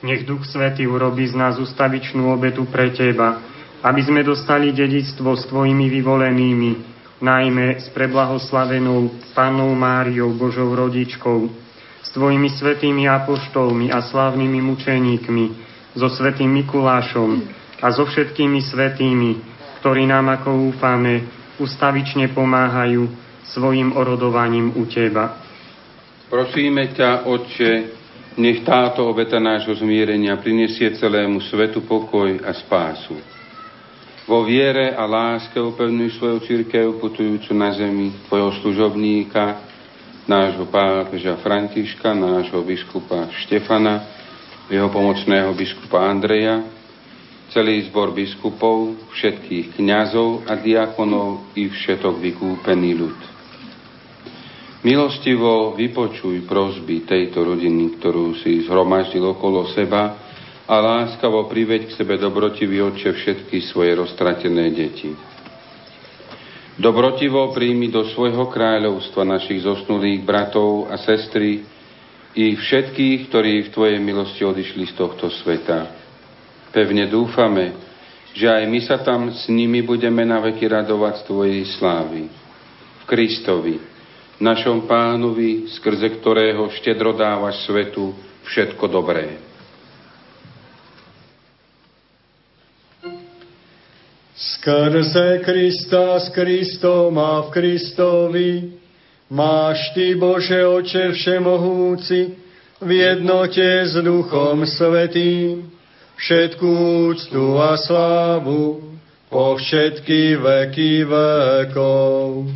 Nech 0.00 0.24
Duch 0.24 0.48
Svetý 0.48 0.88
urobí 0.88 1.28
z 1.28 1.36
nás 1.36 1.60
ustavičnú 1.60 2.32
obetu 2.32 2.64
pre 2.64 2.96
Teba, 2.96 3.44
aby 3.84 4.00
sme 4.00 4.24
dostali 4.24 4.72
dedictvo 4.72 5.36
s 5.36 5.44
Tvojimi 5.52 5.92
vyvolenými, 5.92 6.70
najmä 7.20 7.76
s 7.76 7.92
preblahoslavenou 7.92 9.12
Pannou 9.36 9.76
Máriou, 9.76 10.32
Božou 10.32 10.72
rodičkou, 10.72 11.52
s 12.00 12.08
Tvojimi 12.16 12.48
svetými 12.56 13.04
apoštolmi 13.04 13.92
a 13.92 14.00
slávnymi 14.00 14.64
mučeníkmi, 14.64 15.44
so 15.92 16.08
svetým 16.08 16.56
Mikulášom 16.56 17.44
a 17.84 17.86
so 17.92 18.08
všetkými 18.08 18.64
svetými, 18.64 19.30
ktorí 19.80 20.08
nám, 20.08 20.40
ako 20.40 20.72
úfame, 20.72 21.35
ustavične 21.58 22.32
pomáhajú 22.32 23.08
svojim 23.46 23.94
orodovaním 23.94 24.74
u 24.74 24.84
Teba. 24.86 25.38
Prosíme 26.26 26.90
ťa, 26.90 27.30
Otče, 27.30 27.72
nech 28.36 28.66
táto 28.66 29.06
obeta 29.06 29.38
nášho 29.38 29.72
zmierenia 29.78 30.36
prinesie 30.36 30.92
celému 30.98 31.40
svetu 31.40 31.86
pokoj 31.86 32.28
a 32.42 32.50
spásu. 32.52 33.16
Vo 34.26 34.42
viere 34.42 34.90
a 34.90 35.06
láske 35.06 35.54
upevňuj 35.62 36.18
svoju 36.18 36.38
církev 36.42 36.98
putujúcu 36.98 37.54
na 37.54 37.70
zemi, 37.70 38.10
tvojho 38.26 38.58
služobníka, 38.58 39.62
nášho 40.26 40.66
pápeža 40.66 41.38
Františka, 41.38 42.10
nášho 42.10 42.58
biskupa 42.66 43.30
Štefana, 43.46 44.02
jeho 44.66 44.90
pomocného 44.90 45.54
biskupa 45.54 46.10
Andreja, 46.10 46.75
celý 47.56 47.88
zbor 47.88 48.12
biskupov, 48.12 49.08
všetkých 49.16 49.80
kňazov 49.80 50.44
a 50.44 50.60
diakonov 50.60 51.56
i 51.56 51.72
všetok 51.72 52.20
vykúpený 52.20 52.90
ľud. 52.92 53.18
Milostivo 54.84 55.72
vypočuj 55.72 56.44
prosby 56.44 57.08
tejto 57.08 57.48
rodiny, 57.48 57.96
ktorú 57.96 58.36
si 58.44 58.60
zhromaždil 58.68 59.24
okolo 59.24 59.72
seba 59.72 60.20
a 60.68 60.74
láskavo 60.84 61.48
priveď 61.48 61.88
k 61.88 61.96
sebe 61.96 62.20
dobrotivý 62.20 62.84
oče 62.92 63.16
všetky 63.16 63.64
svoje 63.72 63.96
roztratené 63.96 64.76
deti. 64.76 65.16
Dobrotivo 66.76 67.56
príjmi 67.56 67.88
do 67.88 68.04
svojho 68.12 68.52
kráľovstva 68.52 69.24
našich 69.24 69.64
zosnulých 69.64 70.20
bratov 70.28 70.92
a 70.92 71.00
sestry 71.00 71.64
i 72.36 72.52
všetkých, 72.52 73.32
ktorí 73.32 73.52
v 73.64 73.72
Tvojej 73.72 73.96
milosti 73.96 74.44
odišli 74.44 74.92
z 74.92 74.94
tohto 74.94 75.32
sveta. 75.32 76.05
Pevne 76.76 77.08
dúfame, 77.08 77.72
že 78.36 78.52
aj 78.52 78.68
my 78.68 78.80
sa 78.84 79.00
tam 79.00 79.32
s 79.32 79.48
nimi 79.48 79.80
budeme 79.80 80.28
na 80.28 80.44
veky 80.44 80.68
radovať 80.68 81.24
Tvojej 81.24 81.64
slávy. 81.80 82.28
V 83.00 83.04
Kristovi, 83.08 83.80
našom 84.36 84.84
pánovi, 84.84 85.72
skrze 85.72 86.20
ktorého 86.20 86.68
štedro 86.76 87.16
dávaš 87.16 87.64
svetu 87.64 88.12
všetko 88.44 88.92
dobré. 88.92 89.40
Skrze 94.36 95.40
Krista 95.48 96.20
s 96.20 96.28
Kristom 96.28 97.16
a 97.16 97.40
v 97.40 97.56
Kristovi 97.56 98.50
máš 99.32 99.80
Ty, 99.96 100.12
Bože 100.20 100.60
Oče 100.60 101.16
Všemohúci, 101.16 102.36
v 102.84 102.90
jednote 102.92 103.64
s 103.64 103.96
Duchom 103.96 104.68
Svetým, 104.68 105.75
všetkú 106.16 106.72
úctu 107.12 107.60
a 107.60 107.76
slávu 107.76 108.80
po 109.28 109.56
všetky 109.60 110.40
veky 110.40 111.04
vekov. 111.04 112.48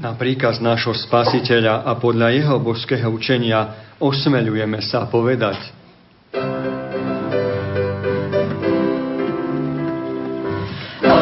Na 0.00 0.16
príkaz 0.16 0.64
nášho 0.64 0.96
spasiteľa 0.96 1.84
a 1.84 1.92
podľa 2.00 2.32
jeho 2.32 2.56
božského 2.56 3.12
učenia 3.12 3.92
osmeľujeme 4.00 4.80
sa 4.80 5.04
povedať. 5.04 5.60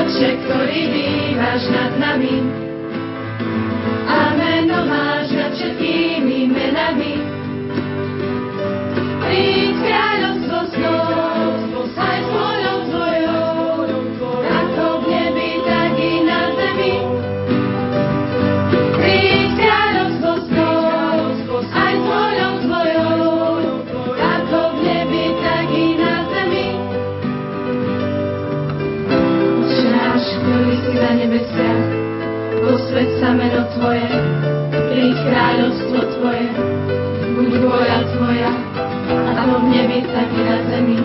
Oče, 0.08 0.40
ktorý 0.40 0.80
bývaš 0.88 1.68
nad 1.68 1.92
nami 2.00 2.40
a 4.08 4.32
meno 4.40 4.88
máš 4.88 5.36
nad 5.36 5.52
všetkými 5.52 6.48
menami. 6.48 7.20
Príď 9.20 9.76
kráľovstvo 9.84 10.58
snov, 10.72 11.27
Tvoje, 33.78 34.10
príď 34.90 35.14
kráľovstvo 35.22 35.98
Tvoje, 36.18 36.50
buď 37.38 37.50
vôľa 37.62 38.00
Tvoja, 38.10 38.50
ako 39.06 39.54
v 39.54 39.66
nebi, 39.70 40.02
tak 40.02 40.26
i 40.34 40.42
na 40.42 40.58
zemi. 40.66 40.98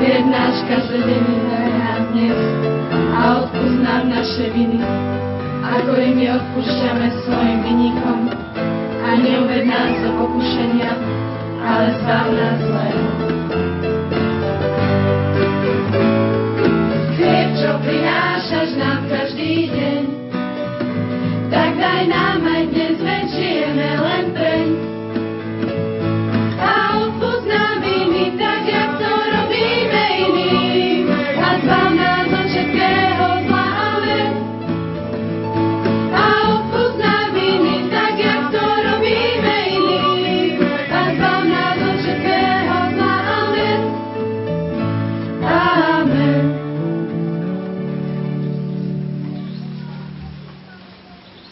Chlieb 0.00 0.24
náš 0.32 0.56
každodenný 0.72 1.36
daj 1.52 1.68
nám 1.68 2.00
dnes 2.16 2.40
a 3.12 3.44
odpúsť 3.44 3.78
nám 3.84 4.02
naše 4.08 4.48
viny, 4.56 4.80
ako 5.60 5.92
i 6.00 6.08
my 6.16 6.24
odpúšťame 6.32 7.06
svojim 7.28 7.58
vinníkom. 7.60 8.20
A 9.04 9.08
neuved 9.20 9.68
nás 9.68 9.92
do 10.00 10.16
pokušenia, 10.16 10.96
ale 11.60 11.92
zbav 12.00 12.26
nás 12.32 12.56
zlého. 12.72 13.08
Chlieb, 17.20 17.48
čo 17.60 17.70
prinášaš 17.84 18.80
nám 18.80 18.91
tak 22.02 22.10
daj 22.10 22.42
nám 22.98 23.21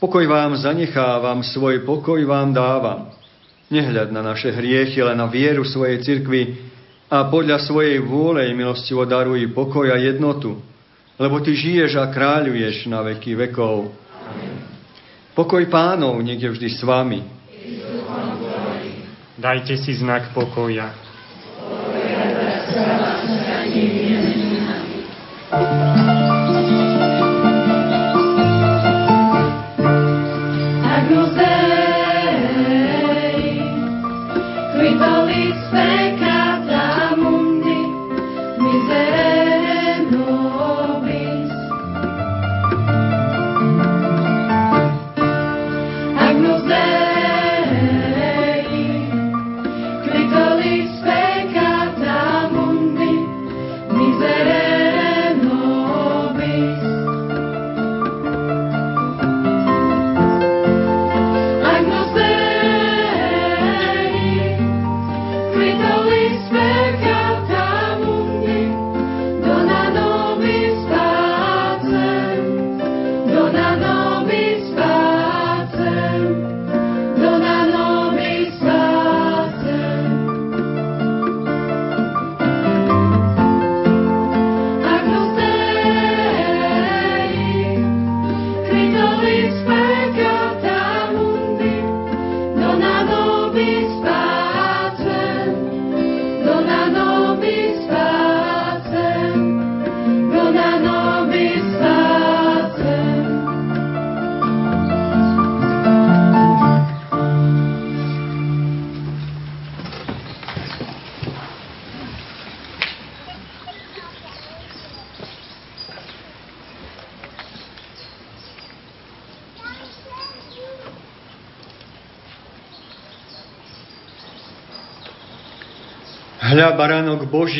pokoj 0.00 0.24
vám 0.26 0.56
zanechávam, 0.56 1.42
svoj 1.42 1.82
pokoj 1.82 2.20
vám 2.24 2.54
dávam. 2.54 3.10
Nehľad 3.70 4.12
na 4.12 4.22
naše 4.22 4.52
hriechy, 4.52 5.00
ale 5.02 5.16
na 5.16 5.26
vieru 5.26 5.64
svojej 5.64 5.98
cirkvi 6.04 6.56
a 7.10 7.26
podľa 7.28 7.62
svojej 7.64 8.00
vôle 8.02 8.48
milostivo 8.52 9.04
daruj 9.08 9.50
pokoj 9.54 9.88
a 9.90 9.96
jednotu, 9.98 10.60
lebo 11.18 11.40
Ty 11.40 11.52
žiješ 11.54 11.96
a 12.00 12.10
kráľuješ 12.10 12.90
na 12.90 13.02
veky 13.02 13.34
vekov. 13.34 13.92
Pokoj 15.34 15.66
pánov 15.66 16.22
nech 16.22 16.38
je 16.38 16.50
vždy 16.50 16.68
s 16.70 16.80
vami. 16.86 17.20
Dajte 19.34 19.74
si 19.76 19.98
znak 19.98 20.30
pokoja. 20.30 20.94
Agnus 25.54 26.23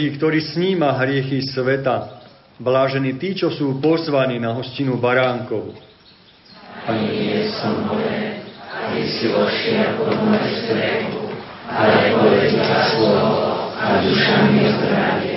Boží, 0.04 0.20
ktorý 0.20 0.40
sníma 0.52 1.00
hriechy 1.00 1.40
sveta. 1.48 2.20
Blážení 2.60 3.16
tí, 3.16 3.32
čo 3.32 3.48
sú 3.48 3.80
pozvaní 3.80 4.36
na 4.36 4.52
hostinu 4.52 5.00
baránkov. 5.00 5.72
Pani, 6.84 7.08
nie 7.08 7.48
som 7.48 7.72
hore, 7.88 8.44
aby 8.68 9.00
si 9.00 9.32
vošiel 9.32 9.96
pod 9.96 10.12
moje 10.28 10.60
strechu, 10.60 11.24
ale 11.72 12.20
povedz 12.20 12.52
slovo 12.92 13.72
a 13.80 14.04
duša 14.04 14.36
mi 14.52 14.68
zdravie. 14.76 15.33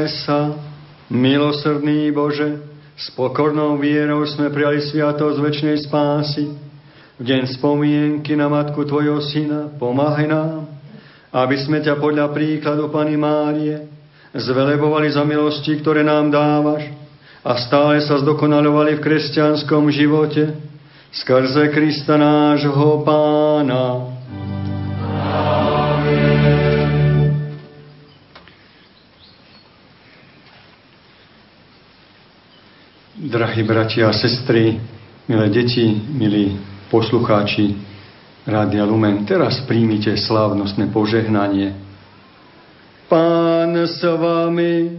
Modlíme 0.00 0.24
sa, 0.24 0.56
milosrdný 1.12 2.08
Bože, 2.08 2.56
s 2.96 3.12
pokornou 3.12 3.76
vierou 3.76 4.24
sme 4.24 4.48
prijali 4.48 4.80
sviatosť 4.80 5.36
väčšnej 5.36 5.76
spásy. 5.84 6.56
V 7.20 7.22
deň 7.28 7.60
spomienky 7.60 8.32
na 8.32 8.48
Matku 8.48 8.80
Tvojho 8.88 9.20
Syna 9.20 9.68
pomáhaj 9.76 10.24
nám, 10.24 10.72
aby 11.36 11.52
sme 11.60 11.84
ťa 11.84 12.00
podľa 12.00 12.32
príkladu 12.32 12.88
Pany 12.88 13.20
Márie 13.20 13.92
zvelebovali 14.32 15.12
za 15.12 15.20
milosti, 15.20 15.76
ktoré 15.84 16.00
nám 16.00 16.32
dávaš 16.32 16.88
a 17.44 17.60
stále 17.60 18.00
sa 18.00 18.16
zdokonalovali 18.24 18.96
v 18.96 19.04
kresťanskom 19.04 19.84
živote 19.92 20.48
skrze 21.12 21.76
Krista 21.76 22.16
nášho 22.16 23.04
Pána. 23.04 24.16
Drahí 33.30 33.62
bratia 33.62 34.10
a 34.10 34.12
sestry, 34.12 34.74
milé 35.30 35.46
deti, 35.54 35.86
milí 36.18 36.58
poslucháči 36.90 37.78
Rádia 38.42 38.82
Lumen, 38.82 39.22
teraz 39.22 39.62
príjmite 39.70 40.18
slávnostné 40.18 40.90
požehnanie. 40.90 41.78
Pán 43.06 43.70
s 43.86 44.02
vami. 44.02 44.98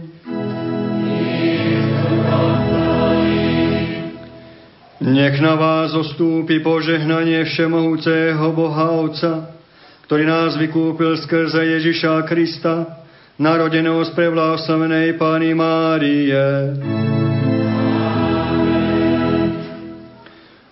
Nech 5.04 5.36
na 5.44 5.52
vás 5.52 5.92
zostúpi 5.92 6.64
požehnanie 6.64 7.44
Všemohúceho 7.44 8.48
Boha 8.56 8.96
Otca, 8.96 9.60
ktorý 10.08 10.24
nás 10.24 10.56
vykúpil 10.56 11.20
skrze 11.20 11.68
Ježiša 11.68 12.24
Krista, 12.24 13.04
narodeného 13.36 14.00
z 14.08 14.10
prevlásavenej 14.16 15.20
Pány 15.20 15.52
Márie. 15.52 17.11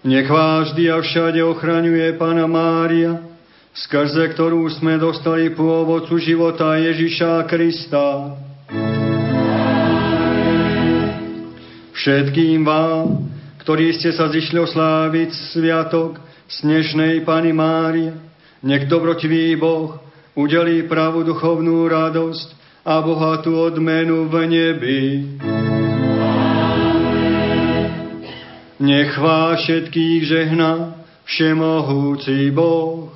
Nech 0.01 0.33
vás 0.33 0.73
vždy 0.73 0.89
a 0.89 1.05
všade 1.05 1.45
ochraňuje 1.45 2.17
Pána 2.17 2.49
Mária, 2.49 3.21
skrze 3.77 4.33
ktorú 4.33 4.65
sme 4.73 4.97
dostali 4.97 5.53
pôvodcu 5.53 6.17
života 6.17 6.73
Ježiša 6.73 7.45
Krista. 7.45 8.33
Všetkým 11.93 12.65
vám, 12.65 13.29
ktorí 13.61 13.93
ste 13.93 14.17
sa 14.17 14.33
zišli 14.33 14.57
osláviť 14.65 15.37
sviatok 15.53 16.17
Snežnej 16.49 17.21
Pany 17.21 17.53
Márie, 17.53 18.17
nech 18.65 18.89
dobrotivý 18.89 19.53
Boh 19.61 20.01
udelí 20.33 20.89
pravú 20.89 21.29
duchovnú 21.29 21.85
radosť 21.93 22.49
a 22.89 23.05
bohatú 23.05 23.53
odmenu 23.53 24.33
v 24.33 24.35
nebi. 24.49 25.01
Nech 28.81 29.13
vás 29.19 29.61
všetkých 29.61 30.25
žehna 30.25 30.97
všemohúci 31.29 32.49
Boh, 32.49 33.13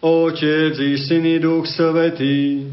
Otec 0.00 0.80
i 0.80 0.96
Syn 0.96 1.28
i 1.28 1.36
Duch 1.36 1.68
Svetý. 1.68 2.72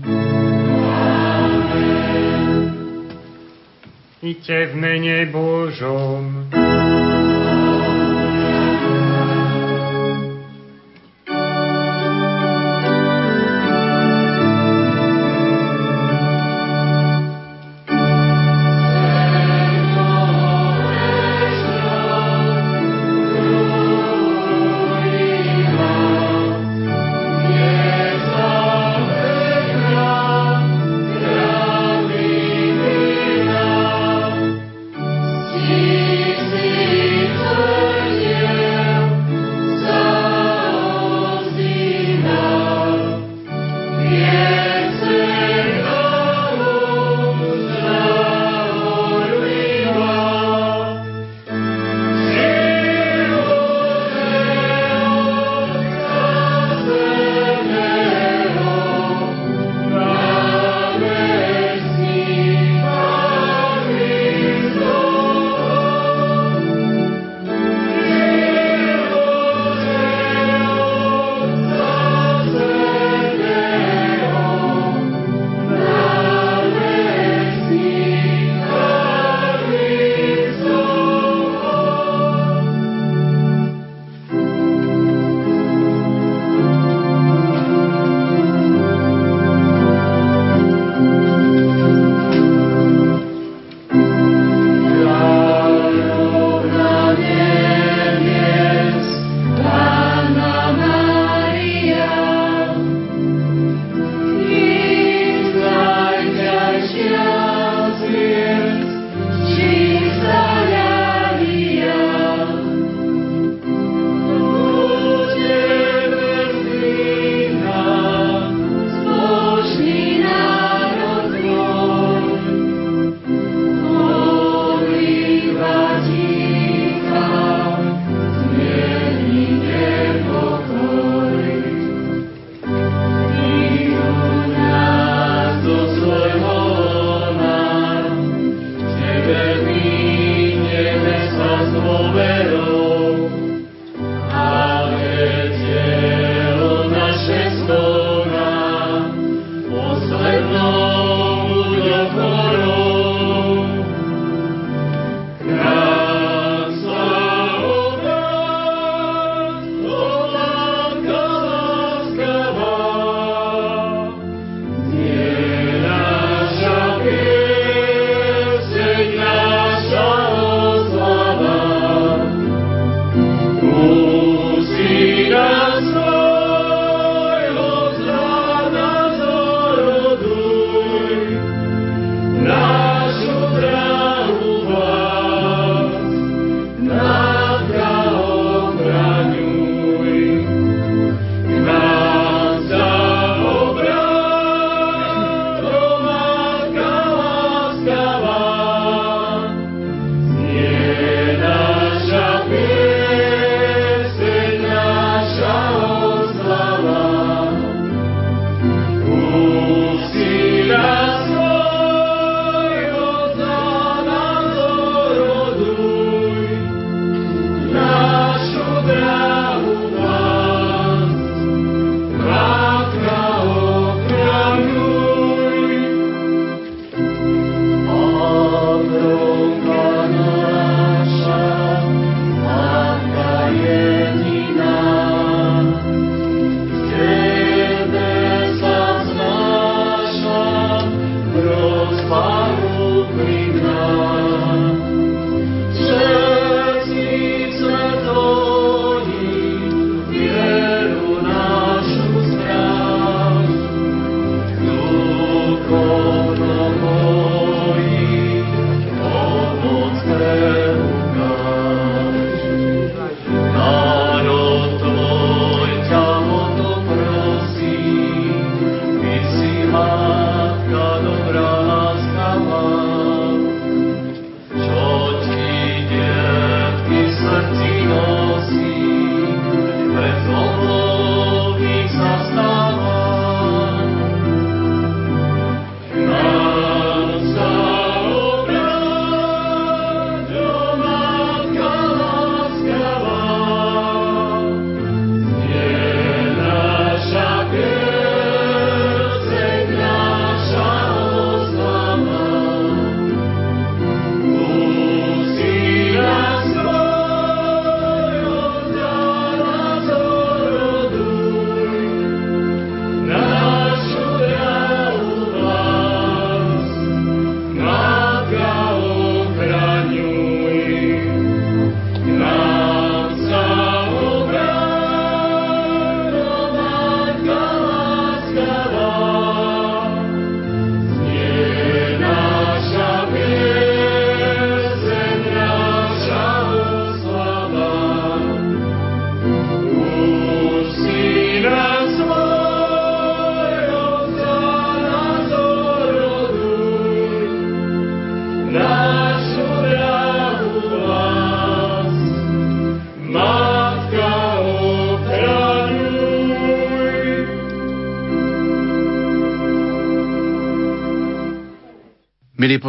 Iďte 4.23 4.71
v 4.71 4.73
mene 4.79 5.27
Božom. 5.27 6.47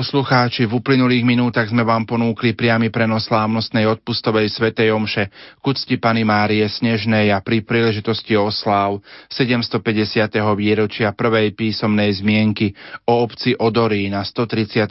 Poslucháči, 0.03 0.67
v 0.67 0.83
uplynulých 0.83 1.23
minútach 1.23 1.71
sme 1.71 1.87
vám 1.87 2.03
ponúkli 2.03 2.59
priamy 2.59 2.91
prenos 2.91 3.31
slávnostnej 3.31 3.87
odpustovej 3.87 4.51
svetej 4.51 4.91
omše 4.91 5.31
k 5.31 5.63
úcti 5.63 5.95
Pany 5.95 6.27
Márie 6.27 6.67
Snežnej 6.67 7.31
a 7.31 7.39
pri 7.39 7.63
príležitosti 7.63 8.35
osláv 8.35 8.99
750. 9.31 10.43
výročia 10.59 11.15
prvej 11.15 11.55
písomnej 11.55 12.19
zmienky 12.19 12.75
o 13.07 13.23
obci 13.23 13.55
Odorí 13.55 14.11
na 14.11 14.27
135. 14.27 14.91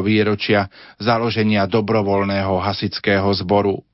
výročia 0.00 0.72
založenia 0.96 1.68
dobrovoľného 1.68 2.64
hasického 2.64 3.28
zboru. 3.36 3.89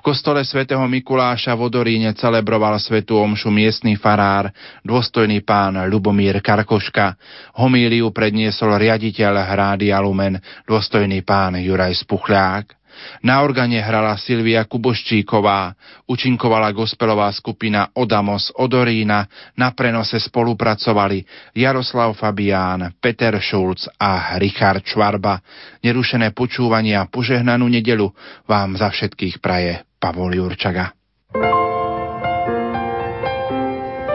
V 0.00 0.16
kostole 0.16 0.40
svätého 0.48 0.80
Mikuláša 0.88 1.52
v 1.52 1.68
Odoríne 1.68 2.16
celebroval 2.16 2.80
svetú 2.80 3.20
omšu 3.20 3.52
miestny 3.52 4.00
farár, 4.00 4.48
dôstojný 4.80 5.44
pán 5.44 5.76
Lubomír 5.92 6.40
Karkoška. 6.40 7.20
Homíliu 7.60 8.08
predniesol 8.08 8.80
riaditeľ 8.80 9.44
hrády 9.44 9.92
Alumen, 9.92 10.40
dôstojný 10.64 11.20
pán 11.20 11.60
Juraj 11.60 12.00
Spuchľák. 12.00 12.80
Na 13.20 13.44
organe 13.44 13.76
hrala 13.76 14.16
Silvia 14.16 14.64
Kuboščíková, 14.64 15.76
učinkovala 16.08 16.72
gospelová 16.72 17.28
skupina 17.36 17.92
Odamos 17.92 18.48
Odorína, 18.56 19.28
na 19.52 19.76
prenose 19.76 20.16
spolupracovali 20.16 21.28
Jaroslav 21.52 22.16
Fabián, 22.16 22.96
Peter 23.04 23.36
Šulc 23.36 23.84
a 24.00 24.40
Richard 24.40 24.80
Čvarba. 24.80 25.44
Nerušené 25.84 26.32
počúvanie 26.32 26.96
a 26.96 27.04
požehnanú 27.04 27.68
nedelu 27.68 28.08
vám 28.48 28.80
za 28.80 28.88
všetkých 28.88 29.44
praje 29.44 29.89
Pavol 30.00 30.32
Jurčaga. 30.32 30.96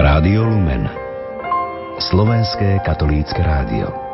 Rádio 0.02 0.41
Lumen 0.49 0.90
Slovenské 2.02 2.82
katolícke 2.82 3.45
rádio 3.45 4.05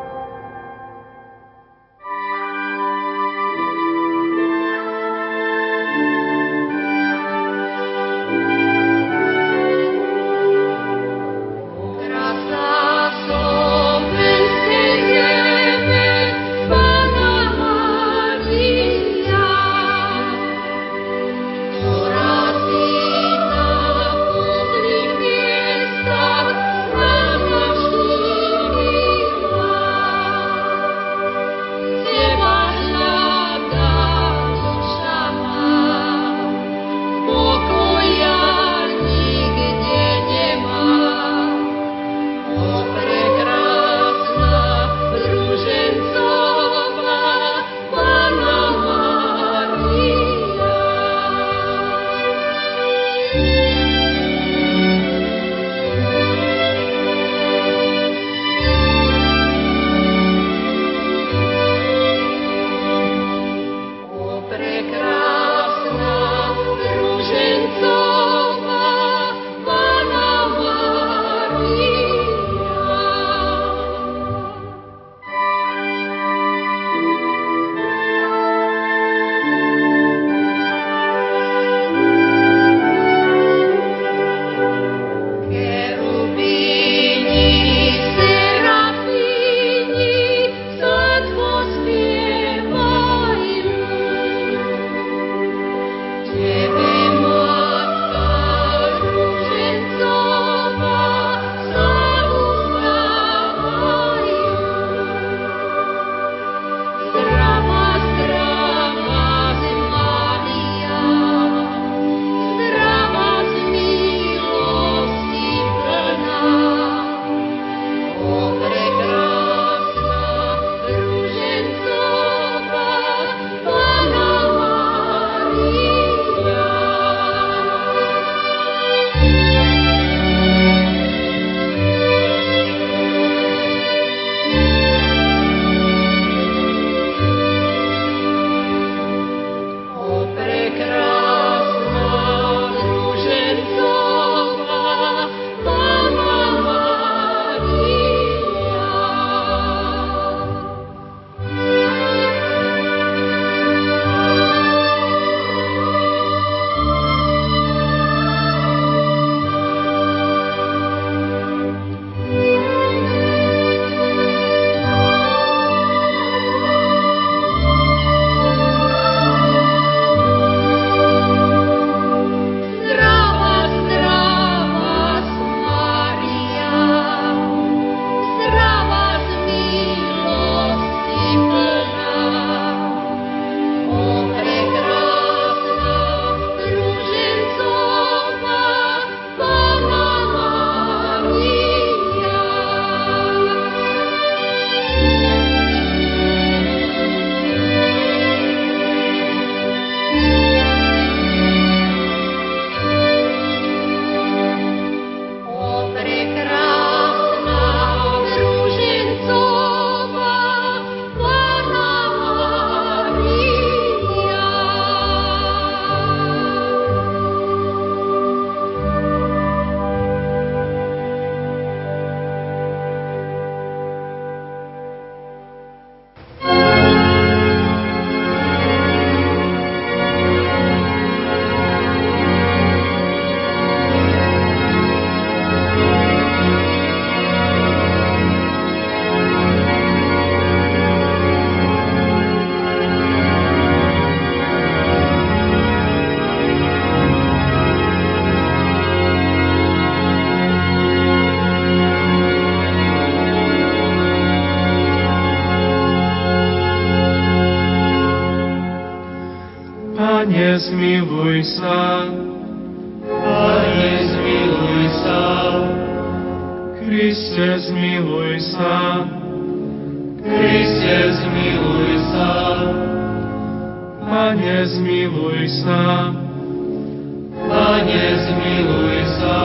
zmiluj 278.31 278.97
sa. 279.19 279.39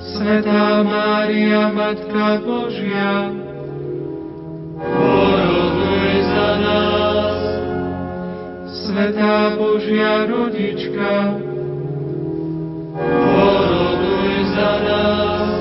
Svetá 0.00 0.84
Mária, 0.84 1.72
Matka 1.72 2.44
Božia, 2.44 3.32
poroduj 4.76 6.12
za 6.28 6.48
nás. 6.60 7.40
Svetá 8.68 9.56
Božia 9.56 10.28
Rodička, 10.28 11.14
poroduj 13.08 14.34
za 14.52 14.72
nás. 14.84 15.52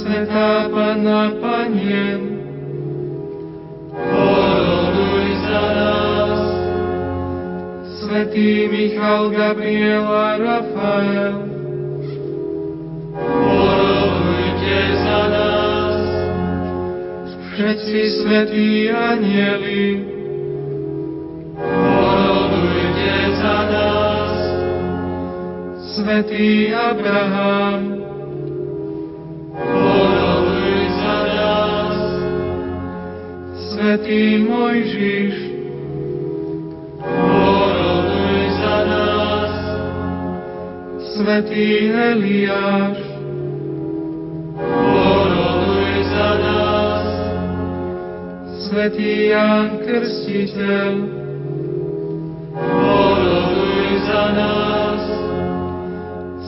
Svetá 0.00 0.72
Panna 0.72 1.36
Panien, 1.36 2.27
Svetý 8.08 8.72
Michal, 8.72 9.28
Gabriel 9.28 10.08
a 10.08 10.40
Rafael, 10.40 11.44
porodujte 13.12 14.80
za 15.04 15.22
nás. 15.28 16.00
Všetci 17.52 18.00
svetí 18.08 18.88
anieli, 18.88 20.08
porodujte 21.60 23.16
za 23.44 23.58
nás. 23.76 24.36
Svetý 25.92 26.72
Abraham, 26.72 28.08
poroduj 29.52 30.80
za 30.96 31.18
nás. 31.28 32.00
Svetý 33.68 34.48
Mojžiš, 34.48 35.47
Svetý 41.18 41.90
Eliáš, 41.90 43.02
poroduj 44.54 45.94
za 46.14 46.30
nás. 46.38 47.06
Svetý 48.70 49.34
Ján 49.34 49.82
Krstiteľ, 49.82 50.92
poroduj 52.54 53.88
za 54.06 54.24
nás. 54.30 55.02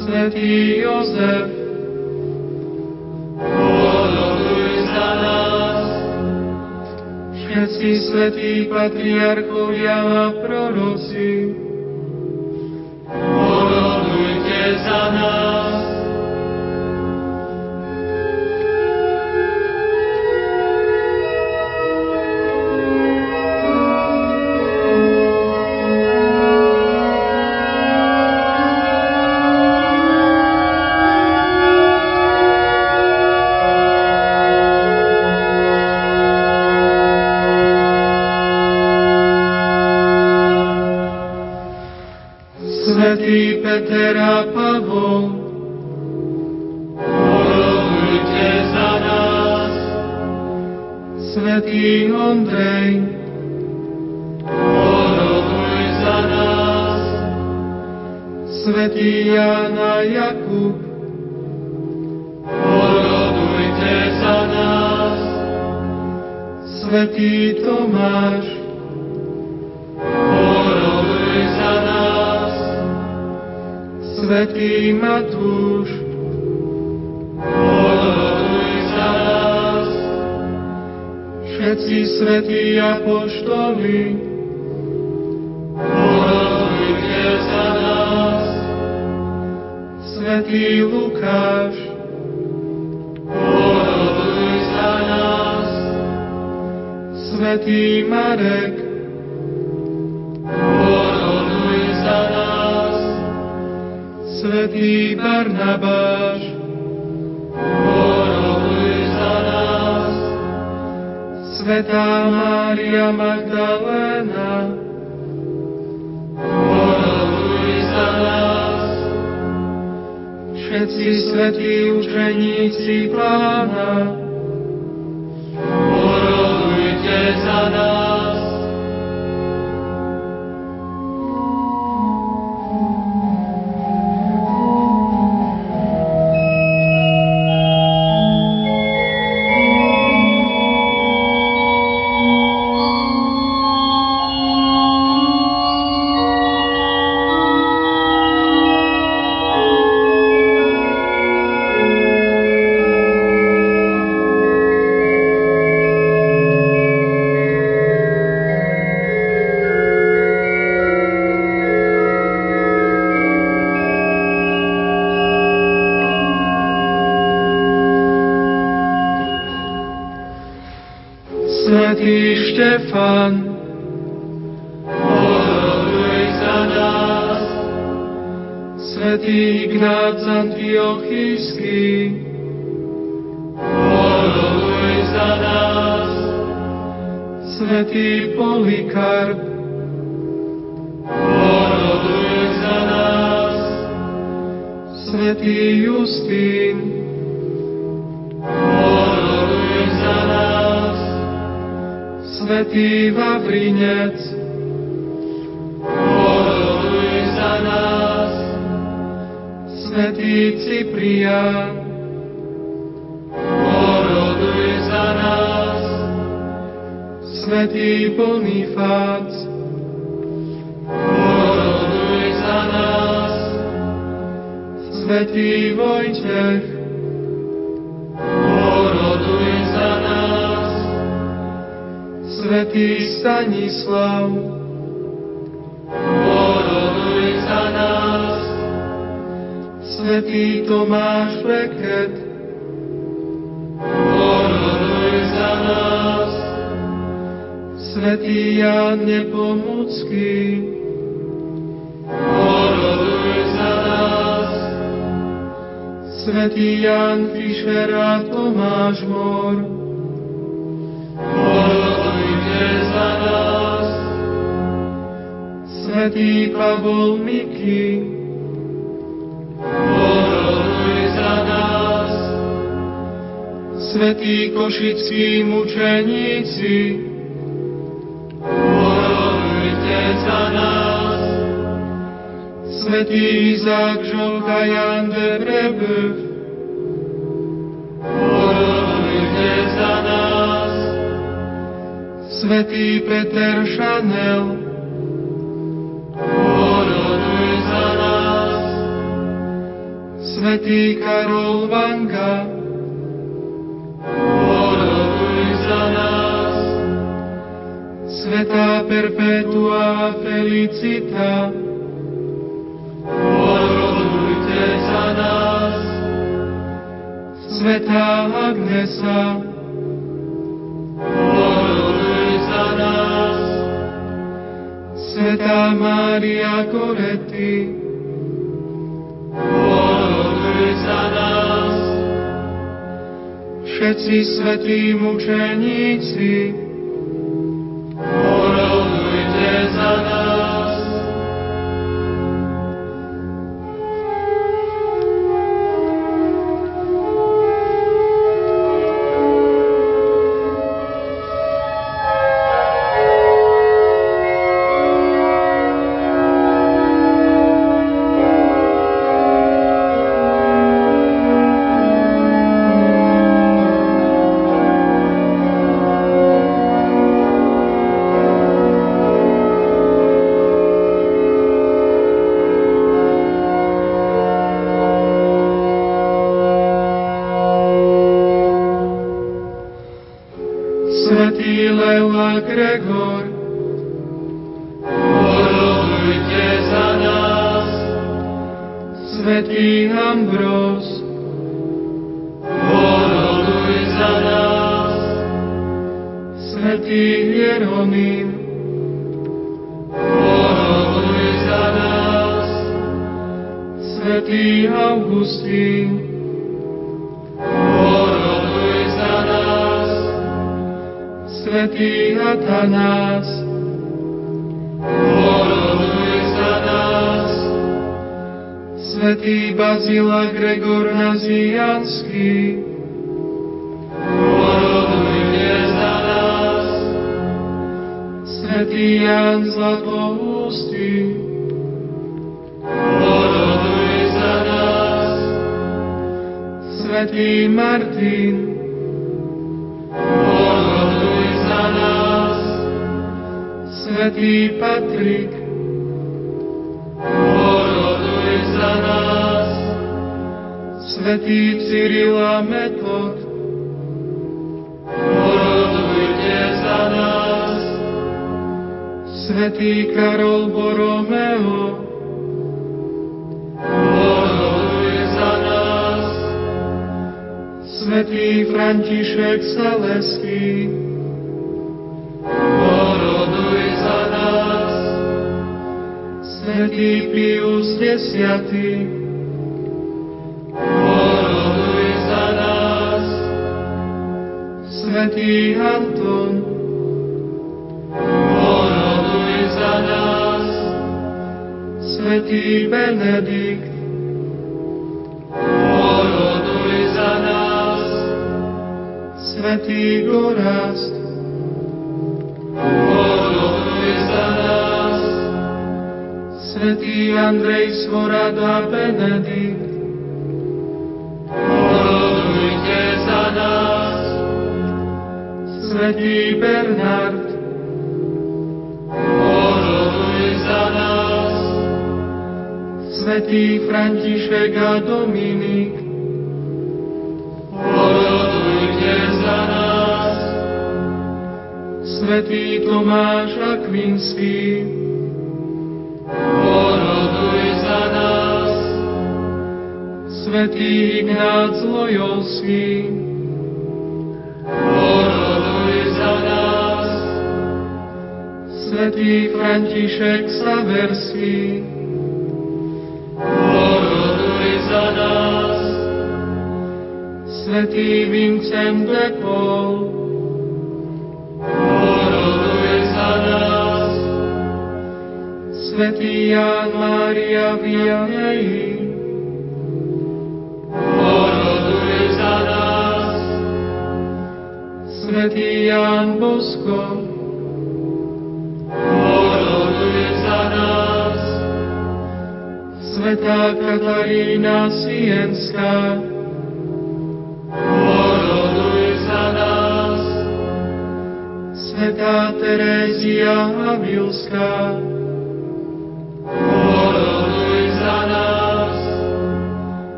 Svetý 0.00 0.80
Jozef, 0.80 1.48
poroduj 3.36 4.72
za 4.88 5.10
nás. 5.20 5.88
Všetci 7.36 7.88
svetí 8.08 8.52
patriarchovia 8.72 9.98
a 10.08 10.24
proroci, 10.40 11.63
Hosanna. 14.64 15.53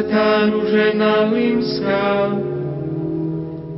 Svetá 0.00 0.48
Ružena 0.48 1.28
Limská, 1.28 2.32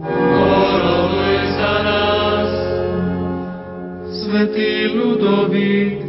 poroduj 0.07 1.39
za 1.59 1.75
nás, 1.83 2.51
Svetý 4.07 4.95
Ludovít, 4.95 6.07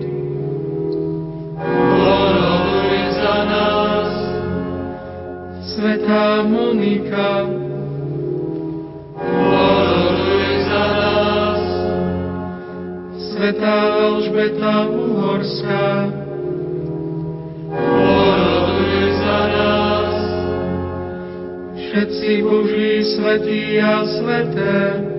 poroduj 1.97 2.97
za 3.09 3.37
nás, 3.41 4.13
Svetá 5.65 6.45
Monika, 6.45 7.49
poroduj 9.17 10.45
za 10.69 10.85
nás, 10.93 11.63
Svetá 13.33 13.77
Alžbeta 13.97 14.93
Uhorská, 14.93 16.22
všetci 21.93 22.41
Boží 22.41 23.05
svetí 23.05 23.77
a 23.77 24.01
sveté, 24.01 25.12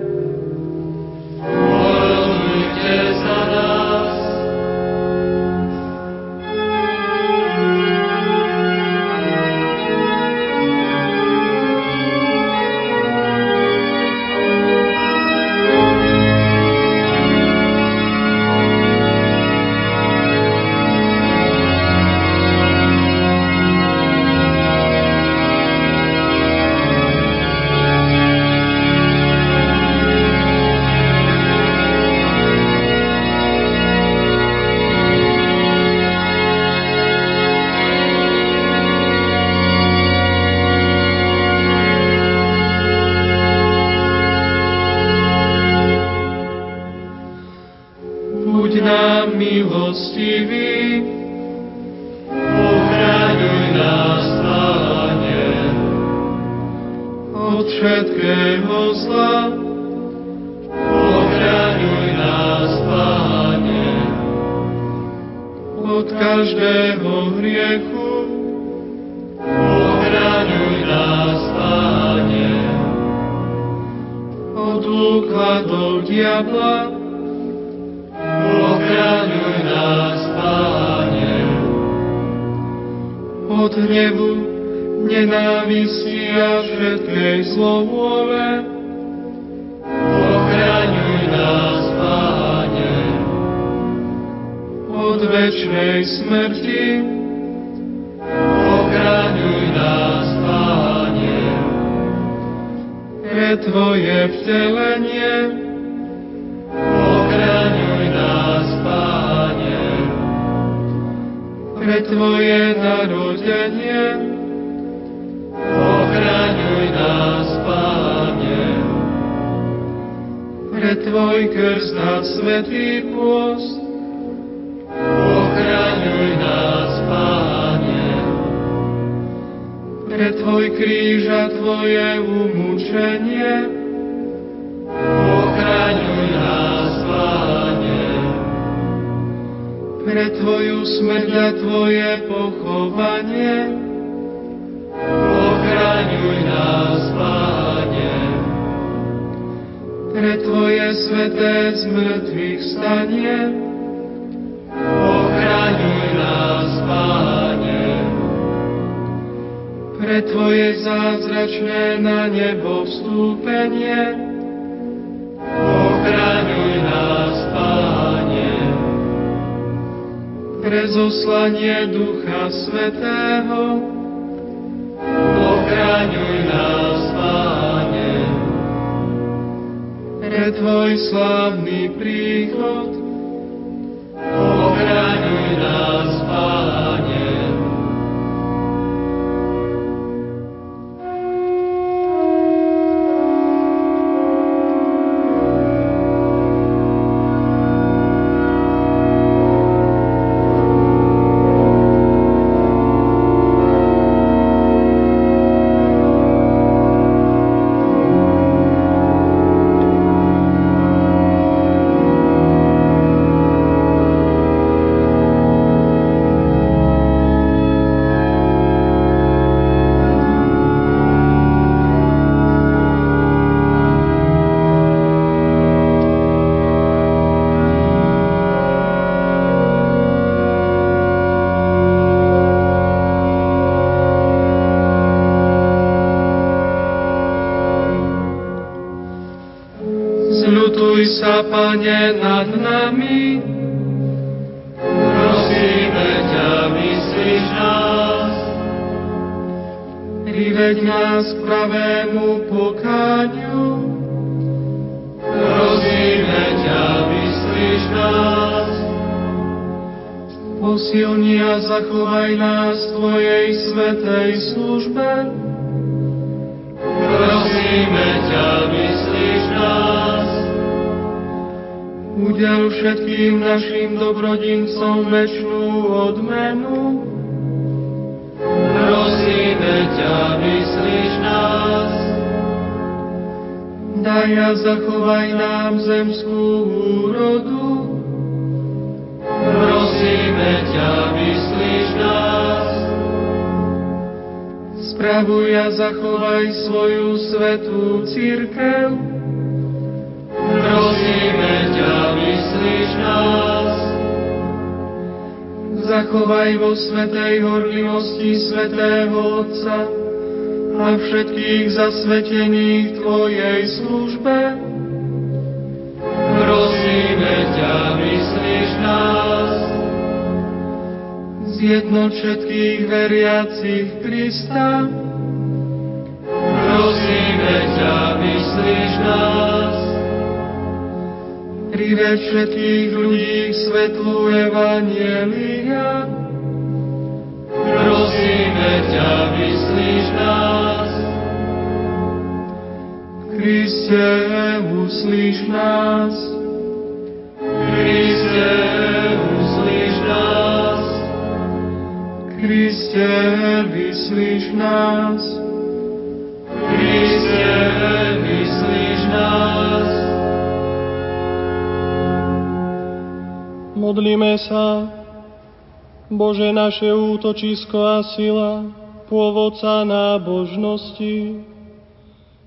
útočisko 367.15 367.79
a 367.79 368.03
sila, 368.15 368.69
pôvodca 369.07 369.87
nábožnosti. 369.87 371.43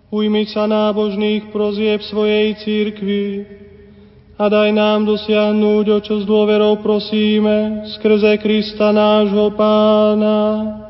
Ujmi 0.09 0.49
sa 0.49 0.65
nábožných 0.65 1.53
prozieb 1.53 2.01
svojej 2.01 2.57
církvy 2.65 3.25
a 4.39 4.45
daj 4.49 4.71
nám 4.73 5.05
dosiahnuť, 5.05 5.87
o 5.93 5.99
čo 6.01 6.15
s 6.23 6.25
dôverou 6.25 6.81
prosíme, 6.81 7.85
skrze 7.99 8.39
Krista 8.41 8.95
nášho 8.95 9.53
Pána. 9.53 10.88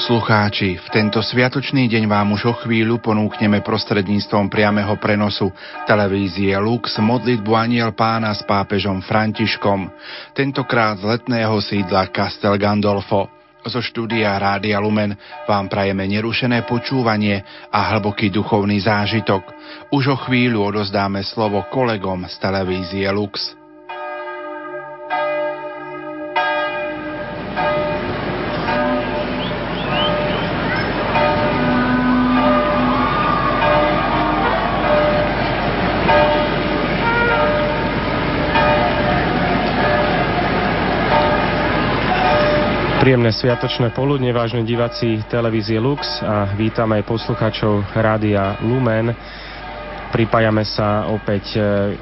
Poslucháči, 0.00 0.80
v 0.80 0.88
tento 0.96 1.20
sviatočný 1.20 1.84
deň 1.84 2.08
vám 2.08 2.32
už 2.32 2.48
o 2.48 2.54
chvíľu 2.64 3.04
ponúkneme 3.04 3.60
prostredníctvom 3.60 4.48
priameho 4.48 4.96
prenosu 4.96 5.52
televízie 5.84 6.56
Lux 6.56 6.96
modlitbu 6.96 7.52
Aniel 7.52 7.92
pána 7.92 8.32
s 8.32 8.40
pápežom 8.48 9.04
Františkom, 9.04 9.92
tentokrát 10.32 10.96
z 10.96 11.04
letného 11.04 11.52
sídla 11.60 12.08
Castel 12.08 12.56
Gandolfo. 12.56 13.28
Zo 13.60 13.84
štúdia 13.84 14.40
Rádia 14.40 14.80
Lumen 14.80 15.12
vám 15.44 15.68
prajeme 15.68 16.08
nerušené 16.08 16.64
počúvanie 16.64 17.44
a 17.68 17.92
hlboký 17.92 18.32
duchovný 18.32 18.80
zážitok. 18.80 19.52
Už 19.92 20.16
o 20.16 20.16
chvíľu 20.16 20.64
odozdáme 20.64 21.20
slovo 21.28 21.60
kolegom 21.68 22.24
z 22.24 22.40
televízie 22.40 23.04
Lux. 23.12 23.59
Príjemné 43.00 43.32
sviatočné 43.32 43.96
poludne, 43.96 44.28
vážne 44.28 44.60
diváci 44.60 45.24
televízie 45.32 45.80
Lux 45.80 46.20
a 46.20 46.52
vítam 46.52 46.84
aj 46.92 47.08
poslucháčov 47.08 47.96
Rádia 47.96 48.60
Lumen. 48.60 49.16
Pripájame 50.12 50.68
sa 50.68 51.08
opäť 51.08 51.56
e, 51.56 51.96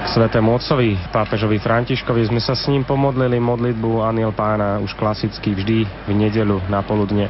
k 0.00 0.06
svetému 0.16 0.56
otcovi, 0.56 0.96
pápežovi 1.12 1.60
Františkovi. 1.60 2.24
Sme 2.24 2.40
sa 2.40 2.56
s 2.56 2.72
ním 2.72 2.88
pomodlili 2.88 3.36
modlitbu 3.36 4.00
Aniel 4.00 4.32
pána 4.32 4.80
už 4.80 4.96
klasicky 4.96 5.52
vždy 5.52 5.84
v 5.84 6.12
nedelu 6.16 6.56
na 6.72 6.80
poludne. 6.80 7.28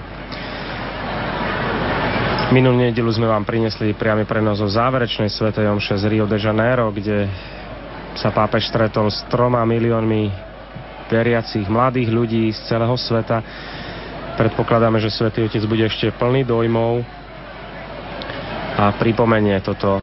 Minulú 2.54 2.78
nedelu 2.78 3.10
sme 3.10 3.26
vám 3.26 3.42
prinesli 3.42 3.90
priamy 3.90 4.22
prenos 4.22 4.62
o 4.62 4.70
záverečnej 4.70 5.34
svetej 5.34 5.66
omše 5.66 5.98
z 5.98 6.06
Rio 6.06 6.30
de 6.30 6.38
Janeiro, 6.38 6.94
kde 6.94 7.26
sa 8.14 8.30
pápež 8.30 8.70
stretol 8.70 9.10
s 9.10 9.26
troma 9.26 9.66
miliónmi 9.66 10.45
veriacich 11.08 11.66
mladých 11.70 12.10
ľudí 12.10 12.50
z 12.50 12.58
celého 12.66 12.94
sveta. 12.98 13.40
Predpokladáme, 14.36 15.00
že 15.00 15.08
Svetý 15.08 15.46
Otec 15.46 15.64
bude 15.64 15.86
ešte 15.86 16.12
plný 16.12 16.44
dojmov 16.44 17.00
a 18.76 18.92
pripomenie 19.00 19.56
toto 19.64 19.88